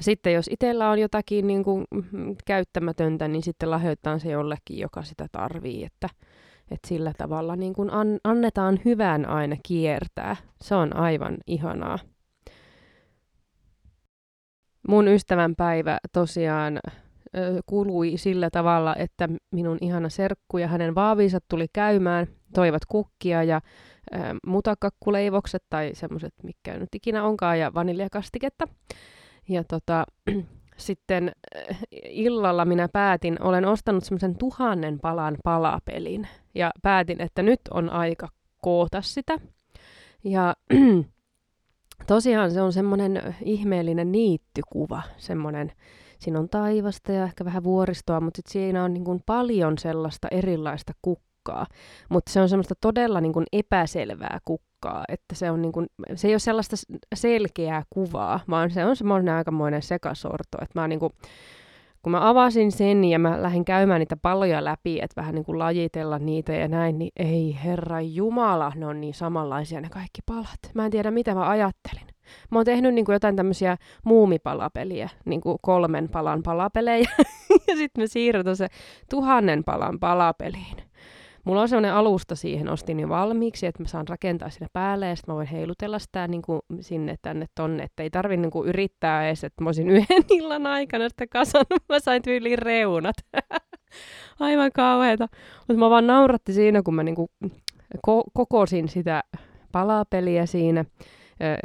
sitten 0.01 0.33
jos 0.33 0.49
itsellä 0.51 0.91
on 0.91 0.99
jotakin 0.99 1.47
niin 1.47 1.65
kuin, 1.65 1.85
käyttämätöntä, 2.47 3.29
niin 3.29 3.43
sitten 3.43 3.71
lahjoitetaan 3.71 4.21
se 4.21 4.31
jollekin, 4.31 4.79
joka 4.79 5.03
sitä 5.03 5.27
tarvii, 5.33 5.85
että, 5.85 6.09
että 6.71 6.89
sillä 6.89 7.13
tavalla 7.19 7.57
niin 7.57 7.73
kuin 7.73 7.91
an, 7.91 8.19
annetaan 8.25 8.79
hyvän 8.85 9.29
aina 9.29 9.57
kiertää. 9.63 10.37
Se 10.61 10.75
on 10.75 10.97
aivan 10.97 11.37
ihanaa. 11.47 11.99
Mun 14.89 15.09
ystävänpäivä 15.09 15.99
tosiaan 16.13 16.79
ö, 17.37 17.61
kului 17.67 18.13
sillä 18.17 18.51
tavalla, 18.51 18.97
että 18.97 19.29
minun 19.51 19.79
ihana 19.81 20.09
serkku 20.09 20.59
ja 20.59 20.69
hänen 20.69 20.95
vaavinsa 20.95 21.39
tuli 21.49 21.67
käymään, 21.73 22.27
toivat 22.55 22.85
kukkia 22.89 23.43
ja 23.43 23.61
ö, 24.15 24.19
mutakakkuleivokset 24.47 25.63
tai 25.71 25.91
semmoiset, 25.95 26.35
mikä 26.43 26.79
nyt 26.79 26.95
ikinä 26.95 27.25
onkaan, 27.25 27.59
ja 27.59 27.75
vaniljakastiketta. 27.75 28.69
Ja 29.49 29.65
tota, 29.65 30.05
sitten 30.77 31.33
illalla 32.05 32.65
minä 32.65 32.89
päätin, 32.93 33.43
olen 33.43 33.65
ostanut 33.65 34.05
semmoisen 34.05 34.39
tuhannen 34.39 34.99
palan 35.01 35.37
palapelin. 35.45 36.29
Ja 36.59 36.71
päätin, 36.83 37.21
että 37.21 37.43
nyt 37.43 37.61
on 37.71 37.91
aika 37.91 38.29
koota 38.63 39.03
sitä. 39.03 39.39
Ja 40.25 40.57
tosiaan 42.07 42.51
se 42.51 42.61
on 42.63 42.73
semmoinen 42.73 43.35
ihmeellinen 43.43 44.13
niittykuva, 44.13 45.03
semmoinen, 45.17 45.73
siinä 46.19 46.39
on 46.39 46.49
taivasta 46.49 47.13
ja 47.13 47.25
ehkä 47.25 47.45
vähän 47.45 47.65
vuoristoa, 47.65 48.21
mutta 48.21 48.39
sit 48.39 48.47
siinä 48.47 48.85
on 48.85 48.95
niin 48.95 49.05
kuin 49.05 49.23
paljon 49.27 49.79
sellaista 49.79 50.29
erilaista 50.31 50.93
kukkaa. 51.03 51.67
Mutta 52.09 52.33
se 52.33 52.41
on 52.41 52.49
semmoista 52.49 52.75
todella 52.81 53.21
niin 53.21 53.33
kuin 53.33 53.47
epäselvää 53.53 54.39
kukkaa 54.45 54.69
että 55.09 55.35
se, 55.35 55.51
on 55.51 55.63
niin 55.63 55.73
kuin, 55.73 55.87
se 56.15 56.29
ei 56.29 56.35
ole 56.35 56.39
sellaista 56.39 56.77
selkeää 57.15 57.83
kuvaa, 57.91 58.41
vaan 58.51 58.71
se 58.71 58.85
on 58.85 58.97
semmoinen 58.97 59.35
aikamoinen 59.35 59.83
sekasorto, 59.83 60.59
että 60.63 60.81
mä 60.81 60.89
niin 60.89 61.01
kuin, 61.01 61.13
kun 62.03 62.13
mä 62.13 62.29
avasin 62.29 62.73
sen 62.73 63.05
ja 63.05 63.19
mä 63.19 63.43
lähdin 63.43 63.65
käymään 63.65 64.01
niitä 64.01 64.17
palloja 64.17 64.65
läpi, 64.65 64.99
että 65.03 65.21
vähän 65.21 65.35
niin 65.35 65.45
kuin 65.45 65.59
lajitella 65.59 66.19
niitä 66.19 66.53
ja 66.53 66.69
näin, 66.69 66.99
niin 66.99 67.11
ei 67.17 67.59
herra 67.65 68.01
jumala, 68.01 68.73
ne 68.77 68.87
on 68.87 69.01
niin 69.01 69.15
samanlaisia 69.15 69.81
ne 69.81 69.89
kaikki 69.89 70.21
palat. 70.27 70.59
Mä 70.75 70.85
en 70.85 70.91
tiedä, 70.91 71.11
mitä 71.11 71.35
mä 71.35 71.49
ajattelin. 71.49 72.07
Mä 72.51 72.59
oon 72.59 72.65
tehnyt 72.65 72.95
niin 72.95 73.05
kuin 73.05 73.15
jotain 73.15 73.37
tämmöisiä 73.37 73.77
muumipalapeliä, 74.05 75.09
niin 75.25 75.41
kuin 75.41 75.59
kolmen 75.63 76.09
palan 76.09 76.43
palapelejä, 76.43 77.11
ja 77.69 77.77
sitten 77.77 78.03
me 78.03 78.07
siirrytään 78.07 78.57
se 78.57 78.69
tuhannen 79.11 79.65
palan 79.65 79.99
palapeliin. 80.01 80.88
Mulla 81.49 81.63
on 81.63 81.69
sellainen 81.69 81.95
alusta 81.95 82.37
siihen, 82.37 82.69
ostin 82.69 83.01
jo 83.01 83.09
valmiiksi, 83.09 83.67
että 83.67 83.83
mä 83.83 83.89
saan 83.89 84.09
rakentaa 84.09 84.51
sinne 84.51 84.67
päälle 84.73 85.09
ja 85.09 85.17
sitten 85.17 85.33
mä 85.33 85.37
voin 85.37 85.47
heilutella 85.47 85.99
sitä 85.99 86.29
niin 86.29 86.43
kuin 86.43 86.61
sinne 86.81 87.17
tänne 87.23 87.47
tonne, 87.55 87.83
että 87.83 88.03
ei 88.03 88.11
tarvi 88.11 88.37
niin 88.37 88.51
kuin 88.51 88.69
yrittää 88.69 89.27
edes, 89.27 89.45
että 89.45 89.65
mä 89.65 89.69
olisin 89.69 89.91
yhden 89.97 90.25
illan 90.31 90.67
aikana 90.67 91.09
sitä 91.09 91.27
kasannut, 91.27 91.83
mä 91.89 92.01
sain 92.01 92.23
tyyliin 92.23 92.59
reunat. 92.59 93.17
Aivan 94.41 94.71
kauheeta. 94.75 95.29
Mutta 95.59 95.81
mä 95.81 95.91
vaan 95.91 96.07
nauratti 96.07 96.53
siinä, 96.53 96.83
kun 96.83 96.95
mä 96.95 97.03
niin 97.03 97.15
kuin 97.15 97.29
ko- 97.97 98.31
kokosin 98.35 98.89
sitä 98.89 99.23
palapeliä 99.73 100.47
siinä 100.47 100.85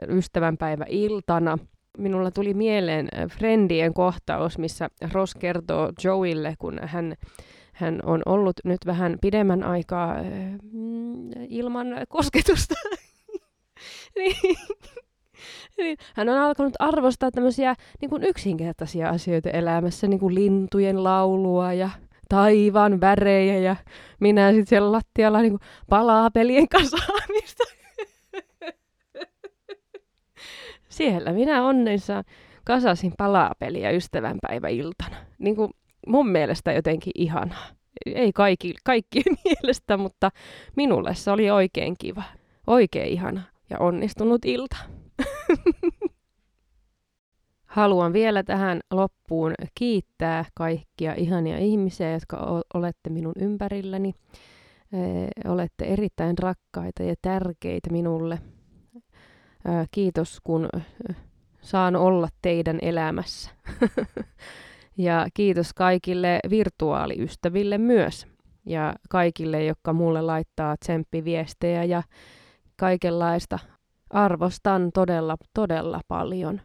ystävänpäivä 0.10 0.86
iltana. 0.90 1.58
Minulla 1.98 2.32
tuli 2.32 2.54
mieleen 2.54 3.10
Friendien 3.38 3.94
kohtaus, 3.94 4.58
missä 4.58 4.90
Ross 5.12 5.36
kertoo 5.36 5.92
Joeylle, 6.04 6.56
kun 6.60 6.80
hän 6.84 7.16
hän 7.74 8.00
on 8.04 8.22
ollut 8.26 8.56
nyt 8.64 8.86
vähän 8.86 9.18
pidemmän 9.22 9.64
aikaa 9.64 10.12
äh, 10.12 10.24
mm, 10.72 11.30
ilman 11.50 11.88
kosketusta. 12.10 12.76
niin, 14.18 14.58
niin, 15.78 15.98
hän 16.14 16.30
on 16.30 16.38
alkanut 16.38 16.74
arvostaa 16.80 17.32
tämmöisiä 17.32 17.76
niin 18.02 18.10
kuin 18.10 18.24
yksinkertaisia 18.24 19.10
asioita 19.10 19.50
elämässä, 19.50 20.08
niin 20.08 20.20
kuin 20.20 20.36
lintujen 20.36 21.04
laulua 21.04 21.74
ja 21.74 21.90
taivaan 22.30 23.02
värejä 23.02 23.58
ja 23.58 23.76
minä 24.20 24.50
sitten 24.52 24.68
siellä 24.68 24.92
lattialla 24.92 25.42
niin 25.42 25.60
kuin 25.60 26.32
pelien 26.34 26.70
kasaamista. 26.70 27.64
Siellä 30.90 31.32
minä 31.32 31.64
onnessa 31.64 32.24
kasasin 32.64 33.14
palapeliä 33.18 33.92
ystävänpäiväiltana. 33.92 35.16
Niin 35.40 35.56
kuin 35.56 35.72
mun 36.08 36.30
mielestä 36.30 36.74
jotenkin 36.74 37.12
ihanaa. 37.16 37.66
Ei 38.06 38.34
kaikki, 38.34 38.74
kaikkien 38.84 39.38
mielestä, 39.46 39.98
mutta 39.98 40.32
minulle 40.76 41.16
se 41.16 41.32
oli 41.32 41.50
oikein 41.50 41.96
kiva. 42.00 42.24
Oikein 42.68 43.14
ihana 43.14 43.42
ja 43.70 43.80
onnistunut 43.80 44.46
ilta. 44.46 44.78
Haluan 47.66 48.14
vielä 48.14 48.44
tähän 48.44 48.80
loppuun 48.92 49.54
kiittää 49.76 50.46
kaikkia 50.54 51.14
ihania 51.14 51.58
ihmisiä, 51.58 52.12
jotka 52.12 52.62
olette 52.74 53.10
minun 53.10 53.34
ympärilläni. 53.40 54.14
olette 55.46 55.86
erittäin 55.86 56.38
rakkaita 56.38 57.04
ja 57.04 57.16
tärkeitä 57.22 57.90
minulle. 57.92 58.40
kiitos, 59.92 60.40
kun 60.44 60.70
saan 61.62 61.96
olla 61.96 62.30
teidän 62.42 62.80
elämässä. 62.82 63.52
Ja 64.98 65.28
kiitos 65.34 65.74
kaikille 65.74 66.40
virtuaaliystäville 66.50 67.78
myös. 67.78 68.28
Ja 68.66 68.94
kaikille, 69.10 69.66
jotka 69.66 69.94
mulle 69.94 70.22
laittaa 70.22 70.78
tsemppiviestejä 70.78 71.84
ja 71.84 72.04
kaikenlaista. 72.76 73.60
Arvostan 74.10 74.92
todella, 74.94 75.36
todella 75.54 76.02
paljon. 76.08 76.62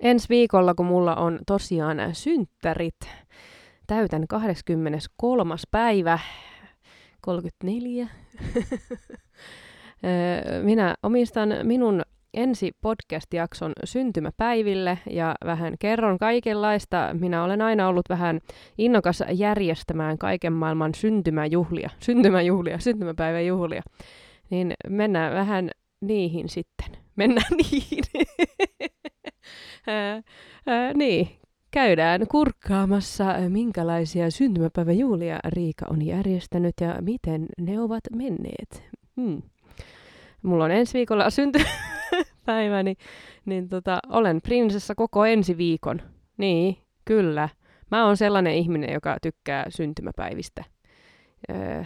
Ensi 0.00 0.28
viikolla, 0.28 0.74
kun 0.74 0.86
mulla 0.86 1.16
on 1.16 1.38
tosiaan 1.46 1.98
synttärit, 2.12 2.96
täytän 3.86 4.26
23. 4.28 5.54
päivä, 5.70 6.18
34. 7.20 8.08
Minä 10.62 10.94
omistan 11.02 11.48
minun 11.62 12.02
ensi 12.34 12.72
podcast-jakson 12.80 13.72
syntymäpäiville 13.84 14.98
ja 15.10 15.34
vähän 15.44 15.74
kerron 15.78 16.18
kaikenlaista. 16.18 17.10
Minä 17.20 17.44
olen 17.44 17.62
aina 17.62 17.88
ollut 17.88 18.08
vähän 18.08 18.40
innokas 18.78 19.22
järjestämään 19.32 20.18
kaiken 20.18 20.52
maailman 20.52 20.94
syntymäjuhlia, 20.94 21.90
syntymäjuhlia, 22.00 22.78
syntymäpäiväjuhlia. 22.78 23.82
Niin 24.50 24.74
mennään 24.88 25.34
vähän 25.34 25.70
niihin 26.00 26.48
sitten. 26.48 26.88
Mennään 27.16 27.56
niihin. 27.62 28.04
ää, 29.86 30.22
ää, 30.66 30.92
niin, 30.94 31.28
käydään 31.70 32.26
kurkkaamassa, 32.28 33.24
minkälaisia 33.48 34.30
syntymäpäiväjuhlia 34.30 35.38
Riika 35.48 35.86
on 35.90 36.06
järjestänyt 36.06 36.74
ja 36.80 36.96
miten 37.00 37.46
ne 37.58 37.80
ovat 37.80 38.00
menneet. 38.16 38.82
Hmm. 39.20 39.42
Mulla 40.42 40.64
on 40.64 40.70
ensi 40.70 40.98
viikolla 40.98 41.30
synty 41.30 41.58
päivä, 42.44 42.82
niin, 42.82 42.96
niin 43.44 43.68
tota, 43.68 43.98
olen 44.08 44.40
prinsessa 44.42 44.94
koko 44.94 45.24
ensi 45.26 45.56
viikon. 45.56 46.02
Niin, 46.36 46.76
kyllä. 47.04 47.48
Mä 47.90 48.06
oon 48.06 48.16
sellainen 48.16 48.54
ihminen, 48.54 48.92
joka 48.92 49.16
tykkää 49.22 49.66
syntymäpäivistä. 49.68 50.64
Öö, 51.50 51.84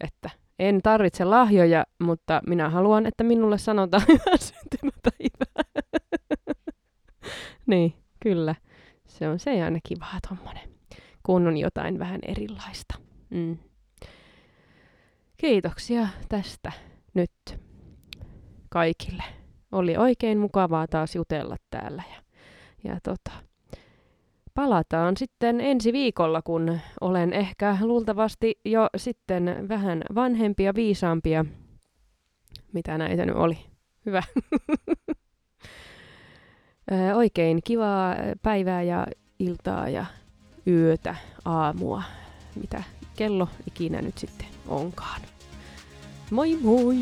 että 0.00 0.30
en 0.58 0.82
tarvitse 0.82 1.24
lahjoja, 1.24 1.84
mutta 1.98 2.40
minä 2.46 2.70
haluan, 2.70 3.06
että 3.06 3.24
minulle 3.24 3.58
sanotaan 3.58 4.02
hyvää 4.08 4.36
syntymäpäivää. 4.36 5.84
niin, 7.66 7.94
kyllä. 8.20 8.54
Se 9.06 9.28
on 9.28 9.38
se 9.38 9.62
aina 9.62 9.78
kivaa 9.88 10.18
tommonen, 10.28 10.68
kun 11.22 11.46
on 11.46 11.56
jotain 11.56 11.98
vähän 11.98 12.20
erilaista. 12.22 12.94
Mm. 13.30 13.58
Kiitoksia 15.36 16.08
tästä 16.28 16.72
nyt 17.14 17.60
kaikille. 18.68 19.22
Oli 19.72 19.96
oikein 19.96 20.38
mukavaa 20.38 20.86
taas 20.86 21.16
jutella 21.16 21.56
täällä. 21.70 22.02
Ja, 22.12 22.22
ja 22.84 22.98
tota, 23.02 23.30
palataan 24.54 25.16
sitten 25.16 25.60
ensi 25.60 25.92
viikolla, 25.92 26.42
kun 26.42 26.78
olen 27.00 27.32
ehkä 27.32 27.78
luultavasti 27.80 28.60
jo 28.64 28.88
sitten 28.96 29.66
vähän 29.68 30.02
vanhempia, 30.14 30.74
viisaampia. 30.74 31.44
Mitä 32.72 32.98
näitä 32.98 33.26
nyt 33.26 33.36
oli? 33.36 33.58
Hyvä. 34.06 34.22
Oikein 37.14 37.60
kivaa 37.64 38.14
päivää 38.42 38.82
ja 38.82 39.06
iltaa 39.38 39.88
ja 39.88 40.06
yötä, 40.66 41.14
aamua, 41.44 42.02
mitä 42.60 42.82
kello 43.16 43.48
ikinä 43.66 44.02
nyt 44.02 44.18
sitten 44.18 44.46
onkaan. 44.68 45.20
Moi 46.30 46.58
moi! 46.62 46.96